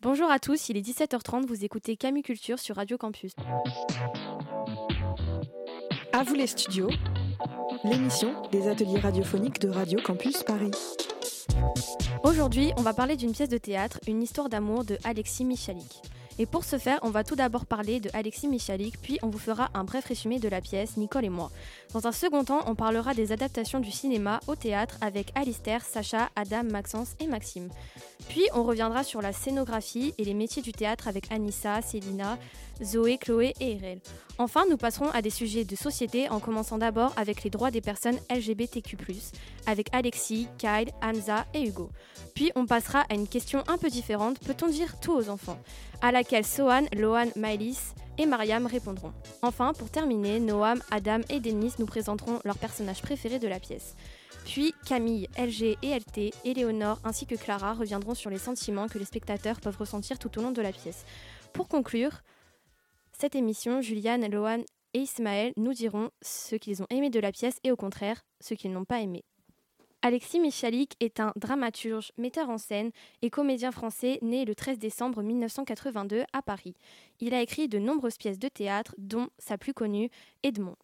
Bonjour 0.00 0.30
à 0.30 0.38
tous, 0.38 0.68
il 0.68 0.76
est 0.76 0.88
17h30, 0.88 1.46
vous 1.46 1.64
écoutez 1.64 1.96
Camus 1.96 2.22
Culture 2.22 2.60
sur 2.60 2.76
Radio 2.76 2.96
Campus. 2.96 3.32
À 6.12 6.22
vous 6.22 6.34
les 6.34 6.46
studios, 6.46 6.88
l'émission 7.82 8.32
des 8.52 8.68
ateliers 8.68 9.00
radiophoniques 9.00 9.58
de 9.58 9.68
Radio 9.68 9.98
Campus 10.00 10.44
Paris. 10.44 10.70
Aujourd'hui, 12.22 12.70
on 12.76 12.82
va 12.82 12.94
parler 12.94 13.16
d'une 13.16 13.32
pièce 13.32 13.48
de 13.48 13.58
théâtre, 13.58 13.98
Une 14.06 14.22
histoire 14.22 14.48
d'amour 14.48 14.84
de 14.84 14.96
Alexis 15.02 15.44
Michalik. 15.44 16.00
Et 16.40 16.46
pour 16.46 16.64
ce 16.64 16.78
faire, 16.78 17.00
on 17.02 17.10
va 17.10 17.24
tout 17.24 17.34
d'abord 17.34 17.66
parler 17.66 17.98
de 17.98 18.10
Alexis 18.12 18.46
Michalik, 18.46 19.00
puis 19.02 19.18
on 19.22 19.28
vous 19.28 19.38
fera 19.38 19.70
un 19.74 19.82
bref 19.82 20.04
résumé 20.04 20.38
de 20.38 20.48
la 20.48 20.60
pièce, 20.60 20.96
Nicole 20.96 21.24
et 21.24 21.30
moi. 21.30 21.50
Dans 21.92 22.06
un 22.06 22.12
second 22.12 22.44
temps, 22.44 22.60
on 22.66 22.76
parlera 22.76 23.12
des 23.12 23.32
adaptations 23.32 23.80
du 23.80 23.90
cinéma 23.90 24.38
au 24.46 24.54
théâtre 24.54 24.96
avec 25.00 25.32
Alistair, 25.34 25.84
Sacha, 25.84 26.30
Adam, 26.36 26.62
Maxence 26.62 27.14
et 27.18 27.26
Maxime. 27.26 27.68
Puis 28.28 28.44
on 28.54 28.62
reviendra 28.62 29.02
sur 29.02 29.20
la 29.20 29.32
scénographie 29.32 30.14
et 30.16 30.24
les 30.24 30.34
métiers 30.34 30.62
du 30.62 30.72
théâtre 30.72 31.08
avec 31.08 31.30
Anissa, 31.32 31.82
Célina, 31.82 32.38
Zoé, 32.82 33.18
Chloé 33.18 33.54
et 33.60 33.72
Erel. 33.72 34.00
Enfin, 34.38 34.64
nous 34.70 34.76
passerons 34.76 35.10
à 35.10 35.22
des 35.22 35.30
sujets 35.30 35.64
de 35.64 35.74
société 35.74 36.28
en 36.28 36.40
commençant 36.40 36.78
d'abord 36.78 37.12
avec 37.16 37.42
les 37.42 37.50
droits 37.50 37.70
des 37.70 37.80
personnes 37.80 38.18
LGBTQ+, 38.30 38.96
avec 39.66 39.88
Alexis, 39.92 40.48
Kyle, 40.58 40.90
Hamza 41.02 41.44
et 41.54 41.62
Hugo. 41.62 41.90
Puis 42.34 42.52
on 42.54 42.66
passera 42.66 43.04
à 43.10 43.14
une 43.14 43.26
question 43.26 43.64
un 43.66 43.78
peu 43.78 43.88
différente, 43.88 44.38
peut-on 44.40 44.68
dire 44.68 45.00
tout 45.00 45.12
aux 45.12 45.28
enfants? 45.28 45.58
À 46.02 46.12
laquelle 46.12 46.46
Sohan, 46.46 46.84
Lohan, 46.94 47.26
Maëlys 47.36 47.94
et 48.18 48.26
Mariam 48.26 48.66
répondront. 48.66 49.12
Enfin, 49.42 49.72
pour 49.72 49.90
terminer, 49.90 50.40
Noam, 50.40 50.80
Adam 50.90 51.20
et 51.30 51.40
Denis 51.40 51.72
nous 51.78 51.86
présenteront 51.86 52.40
leurs 52.44 52.58
personnages 52.58 53.02
préférés 53.02 53.38
de 53.38 53.48
la 53.48 53.60
pièce. 53.60 53.94
Puis 54.44 54.74
Camille, 54.86 55.28
LG 55.36 55.76
et 55.82 55.98
LT, 55.98 56.34
Éléonore 56.44 56.98
ainsi 57.04 57.26
que 57.26 57.34
Clara 57.34 57.74
reviendront 57.74 58.14
sur 58.14 58.30
les 58.30 58.38
sentiments 58.38 58.88
que 58.88 58.98
les 58.98 59.04
spectateurs 59.04 59.60
peuvent 59.60 59.76
ressentir 59.76 60.18
tout 60.18 60.38
au 60.38 60.42
long 60.42 60.52
de 60.52 60.62
la 60.62 60.72
pièce. 60.72 61.04
Pour 61.52 61.68
conclure 61.68 62.22
cette 63.20 63.34
émission, 63.34 63.80
Juliane, 63.80 64.30
Lohan 64.30 64.62
et 64.94 65.00
Ismaël 65.00 65.52
nous 65.56 65.72
diront 65.72 66.10
ce 66.22 66.54
qu'ils 66.54 66.84
ont 66.84 66.86
aimé 66.88 67.10
de 67.10 67.18
la 67.18 67.32
pièce 67.32 67.58
et 67.64 67.72
au 67.72 67.76
contraire 67.76 68.24
ce 68.40 68.54
qu'ils 68.54 68.70
n'ont 68.70 68.84
pas 68.84 69.00
aimé. 69.00 69.24
Alexis 70.02 70.38
Michalik 70.38 70.94
est 71.00 71.18
un 71.18 71.32
dramaturge, 71.34 72.12
metteur 72.16 72.48
en 72.48 72.58
scène 72.58 72.92
et 73.20 73.30
comédien 73.30 73.72
français 73.72 74.20
né 74.22 74.44
le 74.44 74.54
13 74.54 74.78
décembre 74.78 75.24
1982 75.24 76.22
à 76.32 76.42
Paris. 76.42 76.76
Il 77.18 77.34
a 77.34 77.42
écrit 77.42 77.66
de 77.66 77.80
nombreuses 77.80 78.18
pièces 78.18 78.38
de 78.38 78.46
théâtre, 78.46 78.94
dont 78.98 79.28
sa 79.38 79.58
plus 79.58 79.74
connue, 79.74 80.10
Edmond, 80.44 80.76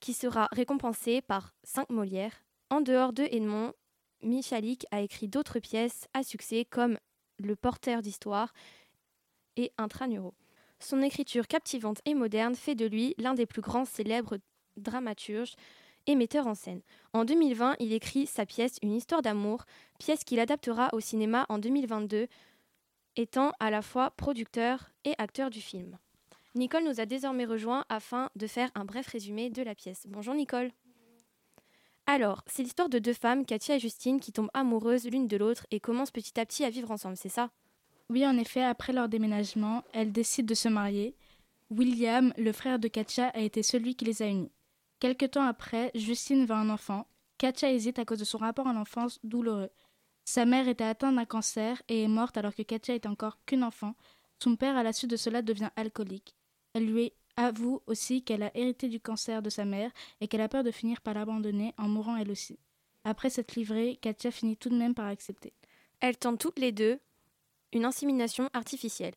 qui 0.00 0.14
sera 0.14 0.48
récompensée 0.52 1.20
par 1.20 1.52
5 1.64 1.90
Molières. 1.90 2.42
En 2.70 2.80
dehors 2.80 3.12
de 3.12 3.24
Edmond, 3.24 3.74
Michalik 4.22 4.86
a 4.90 5.02
écrit 5.02 5.28
d'autres 5.28 5.58
pièces 5.58 6.08
à 6.14 6.22
succès 6.22 6.64
comme 6.64 6.96
Le 7.38 7.54
porteur 7.56 8.00
d'histoire 8.00 8.54
et 9.56 9.70
Intranuro. 9.76 10.32
Son 10.80 11.02
écriture 11.02 11.46
captivante 11.46 12.00
et 12.04 12.14
moderne 12.14 12.54
fait 12.54 12.74
de 12.74 12.86
lui 12.86 13.14
l'un 13.18 13.34
des 13.34 13.46
plus 13.46 13.62
grands 13.62 13.84
célèbres 13.84 14.38
dramaturges 14.76 15.54
et 16.06 16.14
metteur 16.14 16.46
en 16.46 16.54
scène. 16.54 16.80
En 17.12 17.24
2020, 17.24 17.76
il 17.80 17.92
écrit 17.92 18.26
sa 18.26 18.46
pièce 18.46 18.78
Une 18.82 18.94
histoire 18.94 19.22
d'amour, 19.22 19.64
pièce 19.98 20.24
qu'il 20.24 20.40
adaptera 20.40 20.88
au 20.92 21.00
cinéma 21.00 21.46
en 21.48 21.58
2022, 21.58 22.28
étant 23.16 23.52
à 23.60 23.70
la 23.70 23.82
fois 23.82 24.10
producteur 24.12 24.90
et 25.04 25.14
acteur 25.18 25.50
du 25.50 25.60
film. 25.60 25.98
Nicole 26.54 26.84
nous 26.84 27.00
a 27.00 27.06
désormais 27.06 27.44
rejoint 27.44 27.84
afin 27.88 28.30
de 28.36 28.46
faire 28.46 28.70
un 28.74 28.84
bref 28.84 29.08
résumé 29.08 29.50
de 29.50 29.62
la 29.62 29.74
pièce. 29.74 30.06
Bonjour 30.08 30.34
Nicole. 30.34 30.70
Alors, 32.06 32.42
c'est 32.46 32.62
l'histoire 32.62 32.88
de 32.88 32.98
deux 32.98 33.12
femmes, 33.12 33.44
Katia 33.44 33.76
et 33.76 33.78
Justine, 33.78 34.18
qui 34.18 34.32
tombent 34.32 34.50
amoureuses 34.54 35.06
l'une 35.06 35.28
de 35.28 35.36
l'autre 35.36 35.66
et 35.70 35.78
commencent 35.78 36.10
petit 36.10 36.40
à 36.40 36.46
petit 36.46 36.64
à 36.64 36.70
vivre 36.70 36.90
ensemble, 36.90 37.18
c'est 37.18 37.28
ça? 37.28 37.50
Oui, 38.10 38.26
en 38.26 38.38
effet, 38.38 38.62
après 38.62 38.92
leur 38.92 39.08
déménagement, 39.08 39.84
elles 39.92 40.12
décident 40.12 40.46
de 40.46 40.54
se 40.54 40.68
marier. 40.68 41.14
William, 41.70 42.32
le 42.38 42.52
frère 42.52 42.78
de 42.78 42.88
Katia, 42.88 43.28
a 43.28 43.40
été 43.40 43.62
celui 43.62 43.94
qui 43.94 44.06
les 44.06 44.22
a 44.22 44.26
unis. 44.26 44.50
Quelque 44.98 45.26
temps 45.26 45.44
après, 45.44 45.90
Justine 45.94 46.46
veut 46.46 46.54
un 46.54 46.70
enfant. 46.70 47.06
Katia 47.36 47.70
hésite 47.70 47.98
à 47.98 48.04
cause 48.04 48.18
de 48.18 48.24
son 48.24 48.38
rapport 48.38 48.66
à 48.66 48.72
l'enfance 48.72 49.20
douloureux. 49.22 49.70
Sa 50.24 50.44
mère 50.46 50.68
était 50.68 50.84
atteinte 50.84 51.16
d'un 51.16 51.24
cancer 51.24 51.82
et 51.88 52.02
est 52.02 52.08
morte 52.08 52.36
alors 52.36 52.54
que 52.54 52.62
Katia 52.62 52.94
était 52.94 53.08
encore 53.08 53.38
qu'une 53.44 53.62
enfant. 53.62 53.94
Son 54.42 54.56
père, 54.56 54.76
à 54.76 54.82
la 54.82 54.92
suite 54.92 55.10
de 55.10 55.16
cela, 55.16 55.42
devient 55.42 55.70
alcoolique. 55.76 56.34
Elle 56.72 56.86
lui 56.86 57.12
avoue 57.36 57.82
aussi 57.86 58.22
qu'elle 58.24 58.42
a 58.42 58.56
hérité 58.56 58.88
du 58.88 59.00
cancer 59.00 59.42
de 59.42 59.50
sa 59.50 59.64
mère 59.64 59.90
et 60.20 60.28
qu'elle 60.28 60.40
a 60.40 60.48
peur 60.48 60.64
de 60.64 60.70
finir 60.70 61.00
par 61.02 61.14
l'abandonner 61.14 61.74
en 61.76 61.88
mourant 61.88 62.16
elle 62.16 62.30
aussi. 62.30 62.58
Après 63.04 63.30
s'être 63.30 63.54
livrée, 63.54 63.98
Katia 64.00 64.30
finit 64.30 64.56
tout 64.56 64.70
de 64.70 64.76
même 64.76 64.94
par 64.94 65.06
accepter. 65.06 65.52
Elles 66.00 66.16
tentent 66.16 66.40
toutes 66.40 66.58
les 66.58 66.72
deux 66.72 66.98
une 67.72 67.84
insémination 67.84 68.48
artificielle. 68.52 69.14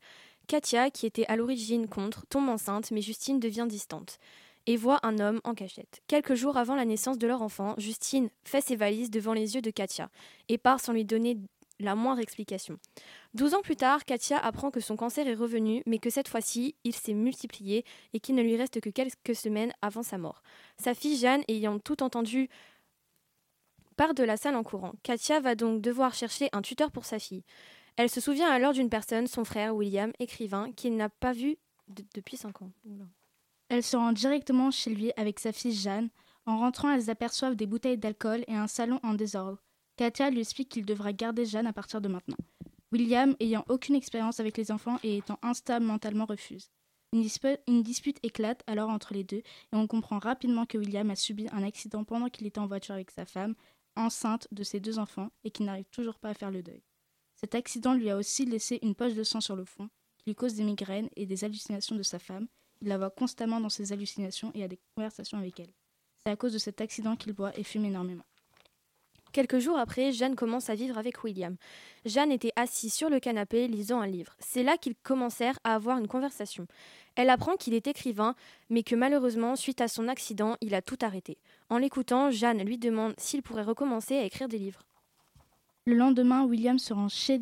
Katia, 0.48 0.92
qui 0.92 1.06
était 1.06 1.26
à 1.28 1.36
l'origine 1.36 1.88
contre, 1.88 2.26
tombe 2.28 2.50
enceinte, 2.50 2.92
mais 2.92 3.02
Justine 3.02 3.40
devient 3.40 3.68
distante 3.68 4.20
et 4.68 4.78
voit 4.78 5.00
un 5.04 5.20
homme 5.20 5.42
en 5.44 5.54
cachette. 5.54 6.02
Quelques 6.08 6.36
jours 6.36 6.58
avant 6.58 6.76
la 6.76 6.86
naissance 6.86 7.18
de 7.18 7.28
leur 7.28 7.42
enfant, 7.42 7.74
Justine 7.78 8.30
fait 8.44 8.62
ses 8.62 8.76
valises 8.76 9.10
devant 9.10 9.34
les 9.34 9.56
yeux 9.56 9.62
de 9.62 9.72
Katia 9.72 10.10
et 10.50 10.58
part 10.58 10.80
sans 10.80 10.94
lui 10.94 11.06
donner 11.06 11.38
la 11.80 11.96
moindre 11.96 12.22
explication. 12.22 12.78
Douze 13.34 13.56
ans 13.56 13.62
plus 13.62 13.76
tard, 13.76 14.06
Katia 14.06 14.38
apprend 14.38 14.70
que 14.70 14.80
son 14.80 14.96
cancer 14.96 15.28
est 15.28 15.34
revenu, 15.34 15.82
mais 15.88 15.98
que 15.98 16.10
cette 16.10 16.28
fois-ci, 16.28 16.76
il 16.84 16.94
s'est 16.94 17.14
multiplié 17.14 17.86
et 18.14 18.20
qu'il 18.20 18.36
ne 18.36 18.44
lui 18.44 18.56
reste 18.56 18.80
que 18.82 18.90
quelques 18.90 19.36
semaines 19.36 19.74
avant 19.82 20.04
sa 20.04 20.18
mort. 20.18 20.44
Sa 20.78 20.94
fille 20.94 21.18
Jeanne, 21.18 21.44
ayant 21.48 21.80
tout 21.80 22.04
entendu, 22.04 22.50
part 23.98 24.14
de 24.14 24.24
la 24.24 24.38
salle 24.38 24.56
en 24.56 24.64
courant. 24.64 24.94
Katia 25.04 25.40
va 25.40 25.56
donc 25.56 25.82
devoir 25.82 26.14
chercher 26.14 26.50
un 26.52 26.62
tuteur 26.62 26.92
pour 26.92 27.06
sa 27.06 27.20
fille. 27.20 27.44
Elle 27.98 28.10
se 28.10 28.22
souvient 28.22 28.50
alors 28.50 28.74
d'une 28.74 28.90
personne, 28.90 29.28
son 29.28 29.44
frère 29.44 29.76
William, 29.76 30.12
écrivain, 30.20 30.72
qu'il 30.72 30.96
n'a 30.96 31.10
pas 31.10 31.34
vu 31.34 31.58
depuis 32.16 32.38
cinq 32.38 32.62
ans. 32.62 32.72
Elle 33.70 33.84
se 33.84 33.98
rend 33.98 34.12
directement 34.12 34.72
chez 34.72 34.94
lui 34.94 35.12
avec 35.18 35.40
sa 35.40 35.52
fille 35.52 35.74
Jeanne. 35.74 36.10
En 36.46 36.60
rentrant, 36.60 36.92
elles 36.92 37.10
aperçoivent 37.10 37.56
des 37.56 37.68
bouteilles 37.68 37.98
d'alcool 37.98 38.44
et 38.48 38.56
un 38.56 38.68
salon 38.68 39.00
en 39.04 39.14
désordre. 39.14 39.62
Katia 39.98 40.30
lui 40.30 40.40
explique 40.40 40.70
qu'il 40.70 40.86
devra 40.86 41.14
garder 41.14 41.46
Jeanne 41.46 41.68
à 41.68 41.74
partir 41.74 42.02
de 42.02 42.08
maintenant. 42.08 42.38
William, 42.92 43.36
ayant 43.40 43.64
aucune 43.70 43.96
expérience 43.96 44.40
avec 44.40 44.58
les 44.58 44.72
enfants 44.72 45.00
et 45.04 45.18
étant 45.18 45.40
instable 45.42 45.86
mentalement, 45.86 46.26
refuse. 46.26 46.70
Une, 47.14 47.84
dispute 47.84 48.20
éclate 48.24 48.64
alors 48.68 48.90
entre 48.90 49.14
les 49.14 49.26
deux 49.26 49.38
et 49.38 49.74
on 49.74 49.86
comprend 49.86 50.18
rapidement 50.18 50.66
que 50.66 50.78
William 50.78 51.10
a 51.10 51.16
subi 51.16 51.48
un 51.52 51.64
accident 51.64 52.06
pendant 52.06 52.30
qu'il 52.30 52.48
était 52.48 52.60
en 52.60 52.68
voiture 52.68 52.96
avec 52.96 53.12
sa 53.12 53.26
femme, 53.26 53.56
enceinte 53.98 54.48
de 54.52 54.64
ses 54.64 54.80
deux 54.80 54.98
enfants 54.98 55.30
et 55.44 55.52
qui 55.52 55.64
n'arrive 55.64 55.90
toujours 55.92 56.20
pas 56.20 56.30
à 56.30 56.34
faire 56.34 56.52
le 56.52 56.64
deuil. 56.64 56.82
Cet 57.42 57.56
accident 57.56 57.94
lui 57.94 58.10
a 58.10 58.18
aussi 58.18 58.46
laissé 58.46 58.80
une 58.84 58.96
poche 58.96 59.16
de 59.16 59.24
sang 59.24 59.42
sur 59.42 59.56
le 59.56 59.66
front, 59.66 59.90
qui 60.18 60.26
lui 60.28 60.36
cause 60.36 60.54
des 60.54 60.64
migraines 60.64 61.10
et 61.16 61.26
des 61.26 61.44
hallucinations 61.44 61.96
de 61.96 62.04
sa 62.04 62.20
femme, 62.20 62.48
il 62.82 62.88
la 62.88 62.98
voit 62.98 63.10
constamment 63.10 63.60
dans 63.60 63.70
ses 63.70 63.92
hallucinations 63.92 64.52
et 64.54 64.64
a 64.64 64.68
des 64.68 64.80
conversations 64.96 65.38
avec 65.38 65.60
elle. 65.60 65.74
C'est 66.24 66.32
à 66.32 66.36
cause 66.36 66.54
de 66.54 66.60
cet 66.60 66.82
accident 66.82 67.16
qu'il 67.16 67.34
boit 67.34 67.58
et 67.58 67.64
fume 67.64 67.86
énormément. 67.86 68.24
Quelques 69.32 69.60
jours 69.60 69.78
après, 69.78 70.12
Jeanne 70.12 70.36
commence 70.36 70.70
à 70.70 70.76
vivre 70.76 70.98
avec 70.98 71.24
William. 71.24 71.56
Jeanne 72.06 72.34
était 72.34 72.52
assise 72.58 72.94
sur 72.94 73.10
le 73.10 73.22
canapé 73.22 73.68
lisant 73.68 74.02
un 74.02 74.08
livre. 74.08 74.36
C'est 74.40 74.62
là 74.62 74.78
qu'ils 74.78 74.96
commencèrent 74.96 75.58
à 75.64 75.74
avoir 75.74 75.98
une 76.00 76.10
conversation. 76.10 76.68
Elle 77.16 77.30
apprend 77.30 77.56
qu'il 77.56 77.74
est 77.74 77.88
écrivain, 77.88 78.36
mais 78.70 78.84
que 78.84 78.94
malheureusement, 78.94 79.56
suite 79.56 79.80
à 79.80 79.88
son 79.88 80.10
accident, 80.10 80.58
il 80.60 80.76
a 80.76 80.82
tout 80.82 80.98
arrêté. 81.02 81.38
En 81.70 81.78
l'écoutant, 81.78 82.30
Jeanne 82.30 82.64
lui 82.64 82.78
demande 82.78 83.14
s'il 83.18 83.42
pourrait 83.42 83.64
recommencer 83.64 84.18
à 84.18 84.26
écrire 84.26 84.50
des 84.50 84.60
livres. 84.60 84.84
Le 85.86 85.96
lendemain, 85.96 86.46
William 86.46 86.78
se 86.78 86.94
rend 86.94 87.10
chez, 87.10 87.42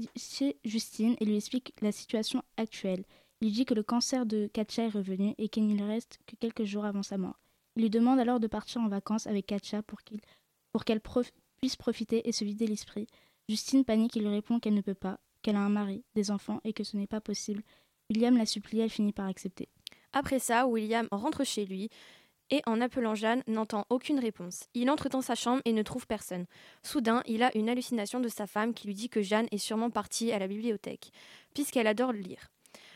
Justine 0.63 1.15
et 1.19 1.25
lui 1.25 1.35
explique 1.35 1.73
la 1.81 1.91
situation 1.91 2.41
actuelle. 2.55 3.03
Il 3.41 3.51
dit 3.51 3.65
que 3.65 3.73
le 3.73 3.83
cancer 3.83 4.25
de 4.25 4.47
Katia 4.47 4.85
est 4.85 4.89
revenu 4.89 5.35
et 5.37 5.49
qu'il 5.49 5.67
ne 5.67 5.85
reste 5.85 6.19
que 6.25 6.35
quelques 6.37 6.63
jours 6.63 6.85
avant 6.85 7.03
sa 7.03 7.17
mort. 7.17 7.39
Il 7.75 7.83
lui 7.83 7.89
demande 7.89 8.19
alors 8.19 8.39
de 8.39 8.47
partir 8.47 8.81
en 8.81 8.87
vacances 8.87 9.27
avec 9.27 9.45
qu'elle 9.45 9.83
pour 10.71 10.85
qu'elle 10.85 11.01
puisse 11.57 11.75
profiter 11.75 12.27
et 12.27 12.31
se 12.31 12.45
vider 12.45 12.67
l'esprit. 12.67 13.07
Justine 13.49 13.83
panique 13.83 14.15
et 14.15 14.21
lui 14.21 14.29
répond 14.29 14.59
qu'elle 14.59 14.73
ne 14.73 14.81
peut 14.81 14.93
pas, 14.93 15.19
qu'elle 15.41 15.55
a 15.55 15.61
un 15.61 15.69
mari, 15.69 16.03
des 16.15 16.31
enfants 16.31 16.61
et 16.63 16.73
que 16.73 16.83
ce 16.83 16.95
n'est 16.95 17.07
pas 17.07 17.21
possible. 17.21 17.63
William 18.09 18.37
la 18.37 18.45
supplie, 18.45 18.79
elle 18.79 18.89
finit 18.89 19.13
par 19.13 19.27
accepter. 19.27 19.69
Après 20.13 20.39
ça, 20.39 20.65
William 20.65 21.07
rentre 21.11 21.43
chez 21.43 21.65
lui 21.65 21.89
et 22.49 22.61
en 22.65 22.81
appelant 22.81 23.15
Jeanne 23.15 23.43
n'entend 23.47 23.85
aucune 23.89 24.19
réponse. 24.19 24.65
Il 24.73 24.89
entre 24.89 25.09
dans 25.09 25.21
sa 25.21 25.35
chambre 25.35 25.61
et 25.65 25.73
ne 25.73 25.83
trouve 25.83 26.07
personne. 26.07 26.45
Soudain, 26.83 27.21
il 27.25 27.43
a 27.43 27.55
une 27.57 27.69
hallucination 27.69 28.19
de 28.19 28.27
sa 28.27 28.47
femme 28.47 28.73
qui 28.73 28.87
lui 28.87 28.93
dit 28.93 29.09
que 29.09 29.21
Jeanne 29.21 29.47
est 29.51 29.57
sûrement 29.57 29.89
partie 29.89 30.31
à 30.31 30.39
la 30.39 30.47
bibliothèque, 30.47 31.11
puisqu'elle 31.53 31.87
adore 31.87 32.13
le 32.13 32.19
lire. 32.19 32.49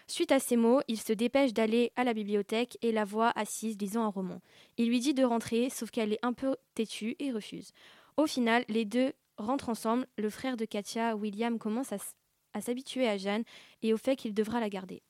Suite 0.07 0.31
à 0.31 0.39
ces 0.39 0.57
mots, 0.57 0.81
il 0.87 0.99
se 0.99 1.13
dépêche 1.13 1.53
d'aller 1.53 1.91
à 1.95 2.03
la 2.03 2.13
bibliothèque 2.13 2.77
et 2.81 2.91
la 2.91 3.05
voit 3.05 3.31
assise 3.35 3.77
lisant 3.79 4.03
un 4.03 4.09
roman. 4.09 4.41
Il 4.77 4.89
lui 4.89 4.99
dit 4.99 5.13
de 5.13 5.23
rentrer, 5.23 5.69
sauf 5.69 5.91
qu'elle 5.91 6.13
est 6.13 6.25
un 6.25 6.33
peu 6.33 6.55
têtue 6.75 7.15
et 7.19 7.31
refuse. 7.31 7.71
Au 8.17 8.27
final, 8.27 8.65
les 8.67 8.85
deux 8.85 9.13
rentrent 9.37 9.69
ensemble. 9.69 10.07
Le 10.17 10.29
frère 10.29 10.57
de 10.57 10.65
Katia, 10.65 11.15
William, 11.15 11.57
commence 11.57 11.93
à, 11.93 12.61
s'habituer 12.61 13.07
à 13.07 13.17
Jeanne 13.17 13.43
et 13.81 13.93
au 13.93 13.97
fait 13.97 14.15
qu'il 14.15 14.33
devra 14.33 14.59
la 14.59 14.69
garder. 14.69 15.01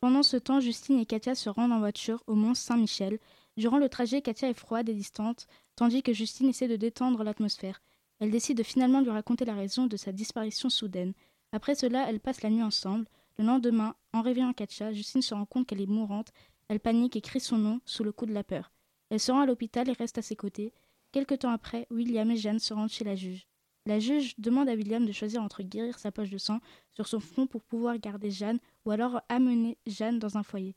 Pendant 0.00 0.22
ce 0.22 0.36
temps, 0.36 0.60
Justine 0.60 0.98
et 0.98 1.06
Katia 1.06 1.34
se 1.34 1.48
rendent 1.48 1.72
en 1.72 1.80
voiture 1.80 2.22
au 2.26 2.34
mont 2.34 2.54
Saint-Michel. 2.54 3.18
Durant 3.58 3.78
le 3.78 3.88
trajet, 3.88 4.22
Katia 4.22 4.48
est 4.48 4.54
froide 4.54 4.88
et 4.88 4.94
distante, 4.94 5.48
tandis 5.74 6.04
que 6.04 6.12
Justine 6.12 6.48
essaie 6.48 6.68
de 6.68 6.76
détendre 6.76 7.24
l'atmosphère. 7.24 7.82
Elle 8.20 8.30
décide 8.30 8.56
de 8.56 8.62
finalement 8.62 9.00
lui 9.00 9.10
raconter 9.10 9.44
la 9.44 9.56
raison 9.56 9.88
de 9.88 9.96
sa 9.96 10.12
disparition 10.12 10.70
soudaine. 10.70 11.12
Après 11.50 11.74
cela, 11.74 12.08
elles 12.08 12.20
passent 12.20 12.42
la 12.42 12.50
nuit 12.50 12.62
ensemble. 12.62 13.08
Le 13.36 13.44
lendemain, 13.44 13.96
en 14.12 14.22
réveillant 14.22 14.52
Katia, 14.52 14.92
Justine 14.92 15.22
se 15.22 15.34
rend 15.34 15.44
compte 15.44 15.66
qu'elle 15.66 15.80
est 15.80 15.86
mourante. 15.86 16.30
Elle 16.68 16.78
panique 16.78 17.16
et 17.16 17.20
crie 17.20 17.40
son 17.40 17.58
nom 17.58 17.80
sous 17.84 18.04
le 18.04 18.12
coup 18.12 18.26
de 18.26 18.32
la 18.32 18.44
peur. 18.44 18.70
Elle 19.10 19.18
se 19.18 19.32
rend 19.32 19.40
à 19.40 19.46
l'hôpital 19.46 19.88
et 19.88 19.92
reste 19.92 20.18
à 20.18 20.22
ses 20.22 20.36
côtés. 20.36 20.72
Quelque 21.10 21.34
temps 21.34 21.50
après, 21.50 21.88
William 21.90 22.30
et 22.30 22.36
Jeanne 22.36 22.60
se 22.60 22.72
rendent 22.72 22.90
chez 22.90 23.04
la 23.04 23.16
juge. 23.16 23.48
La 23.86 23.98
juge 23.98 24.34
demande 24.38 24.68
à 24.68 24.74
William 24.74 25.04
de 25.04 25.10
choisir 25.10 25.42
entre 25.42 25.64
guérir 25.64 25.98
sa 25.98 26.12
poche 26.12 26.30
de 26.30 26.38
sang 26.38 26.60
sur 26.92 27.08
son 27.08 27.18
front 27.18 27.48
pour 27.48 27.64
pouvoir 27.64 27.98
garder 27.98 28.30
Jeanne 28.30 28.60
ou 28.84 28.92
alors 28.92 29.20
amener 29.28 29.78
Jeanne 29.84 30.20
dans 30.20 30.38
un 30.38 30.44
foyer. 30.44 30.76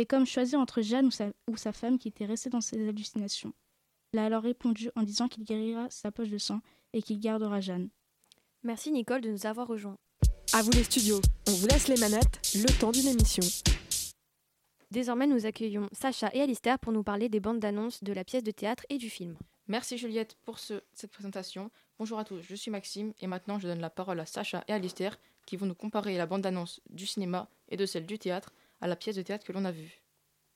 C'est 0.00 0.06
comme 0.06 0.24
choisir 0.24 0.58
entre 0.58 0.80
Jeanne 0.80 1.04
ou 1.04 1.10
sa, 1.10 1.26
ou 1.46 1.58
sa 1.58 1.72
femme 1.74 1.98
qui 1.98 2.08
était 2.08 2.24
restée 2.24 2.48
dans 2.48 2.62
ses 2.62 2.88
hallucinations. 2.88 3.52
Il 4.14 4.18
a 4.18 4.24
alors 4.24 4.42
répondu 4.42 4.88
en 4.96 5.02
disant 5.02 5.28
qu'il 5.28 5.44
guérira 5.44 5.90
sa 5.90 6.10
poche 6.10 6.30
de 6.30 6.38
sang 6.38 6.62
et 6.94 7.02
qu'il 7.02 7.20
gardera 7.20 7.60
Jeanne. 7.60 7.90
Merci 8.62 8.92
Nicole 8.92 9.20
de 9.20 9.28
nous 9.30 9.44
avoir 9.44 9.66
rejoints. 9.66 9.98
À 10.54 10.62
vous 10.62 10.70
les 10.70 10.84
studios, 10.84 11.20
on 11.48 11.50
vous 11.50 11.66
laisse 11.66 11.86
les 11.88 11.98
manettes, 12.00 12.40
le 12.54 12.80
temps 12.80 12.92
d'une 12.92 13.08
émission. 13.08 13.42
Désormais, 14.90 15.26
nous 15.26 15.44
accueillons 15.44 15.90
Sacha 15.92 16.30
et 16.32 16.40
Alistair 16.40 16.78
pour 16.78 16.94
nous 16.94 17.02
parler 17.02 17.28
des 17.28 17.40
bandes 17.40 17.60
d'annonces 17.60 18.02
de 18.02 18.14
la 18.14 18.24
pièce 18.24 18.42
de 18.42 18.52
théâtre 18.52 18.86
et 18.88 18.96
du 18.96 19.10
film. 19.10 19.36
Merci 19.68 19.98
Juliette 19.98 20.38
pour 20.46 20.58
ce- 20.60 20.80
cette 20.94 21.10
présentation. 21.12 21.70
Bonjour 21.98 22.18
à 22.18 22.24
tous, 22.24 22.40
je 22.40 22.54
suis 22.54 22.70
Maxime 22.70 23.12
et 23.20 23.26
maintenant 23.26 23.58
je 23.58 23.68
donne 23.68 23.80
la 23.82 23.90
parole 23.90 24.20
à 24.20 24.24
Sacha 24.24 24.64
et 24.66 24.72
Alistair 24.72 25.18
qui 25.44 25.58
vont 25.58 25.66
nous 25.66 25.74
comparer 25.74 26.16
la 26.16 26.24
bande-annonce 26.24 26.80
du 26.88 27.06
cinéma 27.06 27.50
et 27.68 27.76
de 27.76 27.84
celle 27.84 28.06
du 28.06 28.18
théâtre 28.18 28.54
à 28.80 28.88
la 28.88 28.96
pièce 28.96 29.16
de 29.16 29.22
théâtre 29.22 29.46
que 29.46 29.52
l'on 29.52 29.64
a 29.64 29.72
vue. 29.72 30.02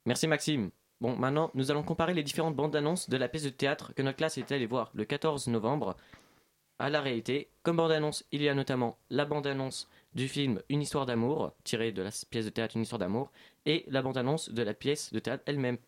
Merci 0.07 0.27
Maxime. 0.27 0.71
Bon, 1.01 1.17
maintenant, 1.17 1.51
nous 1.55 1.71
allons 1.71 1.83
comparer 1.83 2.15
les 2.15 2.23
différentes 2.23 2.57
bandes 2.57 2.77
annonces 2.77 3.11
de 3.11 3.17
la 3.17 3.29
pièce 3.29 3.43
de 3.43 3.51
théâtre 3.51 3.93
que 3.95 4.03
notre 4.03 4.17
classe 4.17 4.39
est 4.39 4.53
allée 4.53 4.67
voir 4.67 4.91
le 4.95 5.05
14 5.05 5.49
novembre 5.49 5.97
à 6.79 6.91
la 6.91 7.01
réalité. 7.01 7.49
Comme 7.63 7.77
bande 7.77 7.93
annonce, 7.93 8.25
il 8.33 8.43
y 8.43 8.49
a 8.49 8.55
notamment 8.55 8.99
la 9.11 9.25
bande 9.25 9.47
annonce 9.47 9.89
du 10.15 10.29
film 10.29 10.63
Une 10.69 10.83
histoire 10.83 11.07
d'amour, 11.07 11.53
tirée 11.65 11.93
de 11.93 12.03
la 12.03 12.11
pièce 12.31 12.45
de 12.45 12.51
théâtre 12.51 12.77
Une 12.77 12.83
histoire 12.83 12.99
d'amour, 12.99 13.33
et 13.67 13.85
la 13.89 14.03
bande 14.03 14.17
annonce 14.17 14.51
de 14.51 14.63
la 14.63 14.75
pièce 14.75 15.13
de 15.13 15.19
théâtre 15.19 15.43
elle-même. 15.47 15.79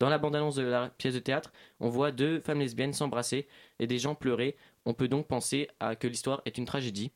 Dans 0.00 0.08
la 0.08 0.18
bande 0.18 0.36
annonce 0.36 0.56
de 0.56 0.62
la 0.62 0.90
pièce 0.90 1.14
de 1.14 1.18
théâtre, 1.18 1.52
on 1.80 1.88
voit 1.88 2.12
deux 2.12 2.40
femmes 2.40 2.60
lesbiennes 2.60 2.92
s'embrasser 2.92 3.48
et 3.78 3.86
des 3.86 3.98
gens 3.98 4.14
pleurer. 4.14 4.56
On 4.84 4.94
peut 4.94 5.08
donc 5.08 5.26
penser 5.26 5.68
à 5.80 5.96
que 5.96 6.06
l'histoire 6.06 6.40
est 6.44 6.56
une 6.56 6.66
tragédie. 6.66 7.10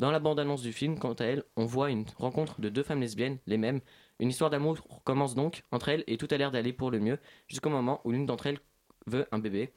Dans 0.00 0.10
la 0.10 0.18
bande-annonce 0.18 0.62
du 0.62 0.72
film, 0.72 0.98
quant 0.98 1.12
à 1.12 1.26
elle, 1.26 1.44
on 1.56 1.66
voit 1.66 1.90
une 1.90 2.06
rencontre 2.16 2.62
de 2.62 2.70
deux 2.70 2.82
femmes 2.82 3.02
lesbiennes, 3.02 3.36
les 3.46 3.58
mêmes. 3.58 3.82
Une 4.18 4.30
histoire 4.30 4.48
d'amour 4.48 4.78
commence 5.04 5.34
donc 5.34 5.64
entre 5.72 5.90
elles 5.90 6.04
et 6.06 6.16
tout 6.16 6.26
a 6.30 6.38
l'air 6.38 6.50
d'aller 6.50 6.72
pour 6.72 6.90
le 6.90 7.00
mieux 7.00 7.18
jusqu'au 7.48 7.68
moment 7.68 8.00
où 8.04 8.10
l'une 8.10 8.24
d'entre 8.24 8.46
elles 8.46 8.60
veut 9.06 9.26
un 9.30 9.38
bébé. 9.38 9.74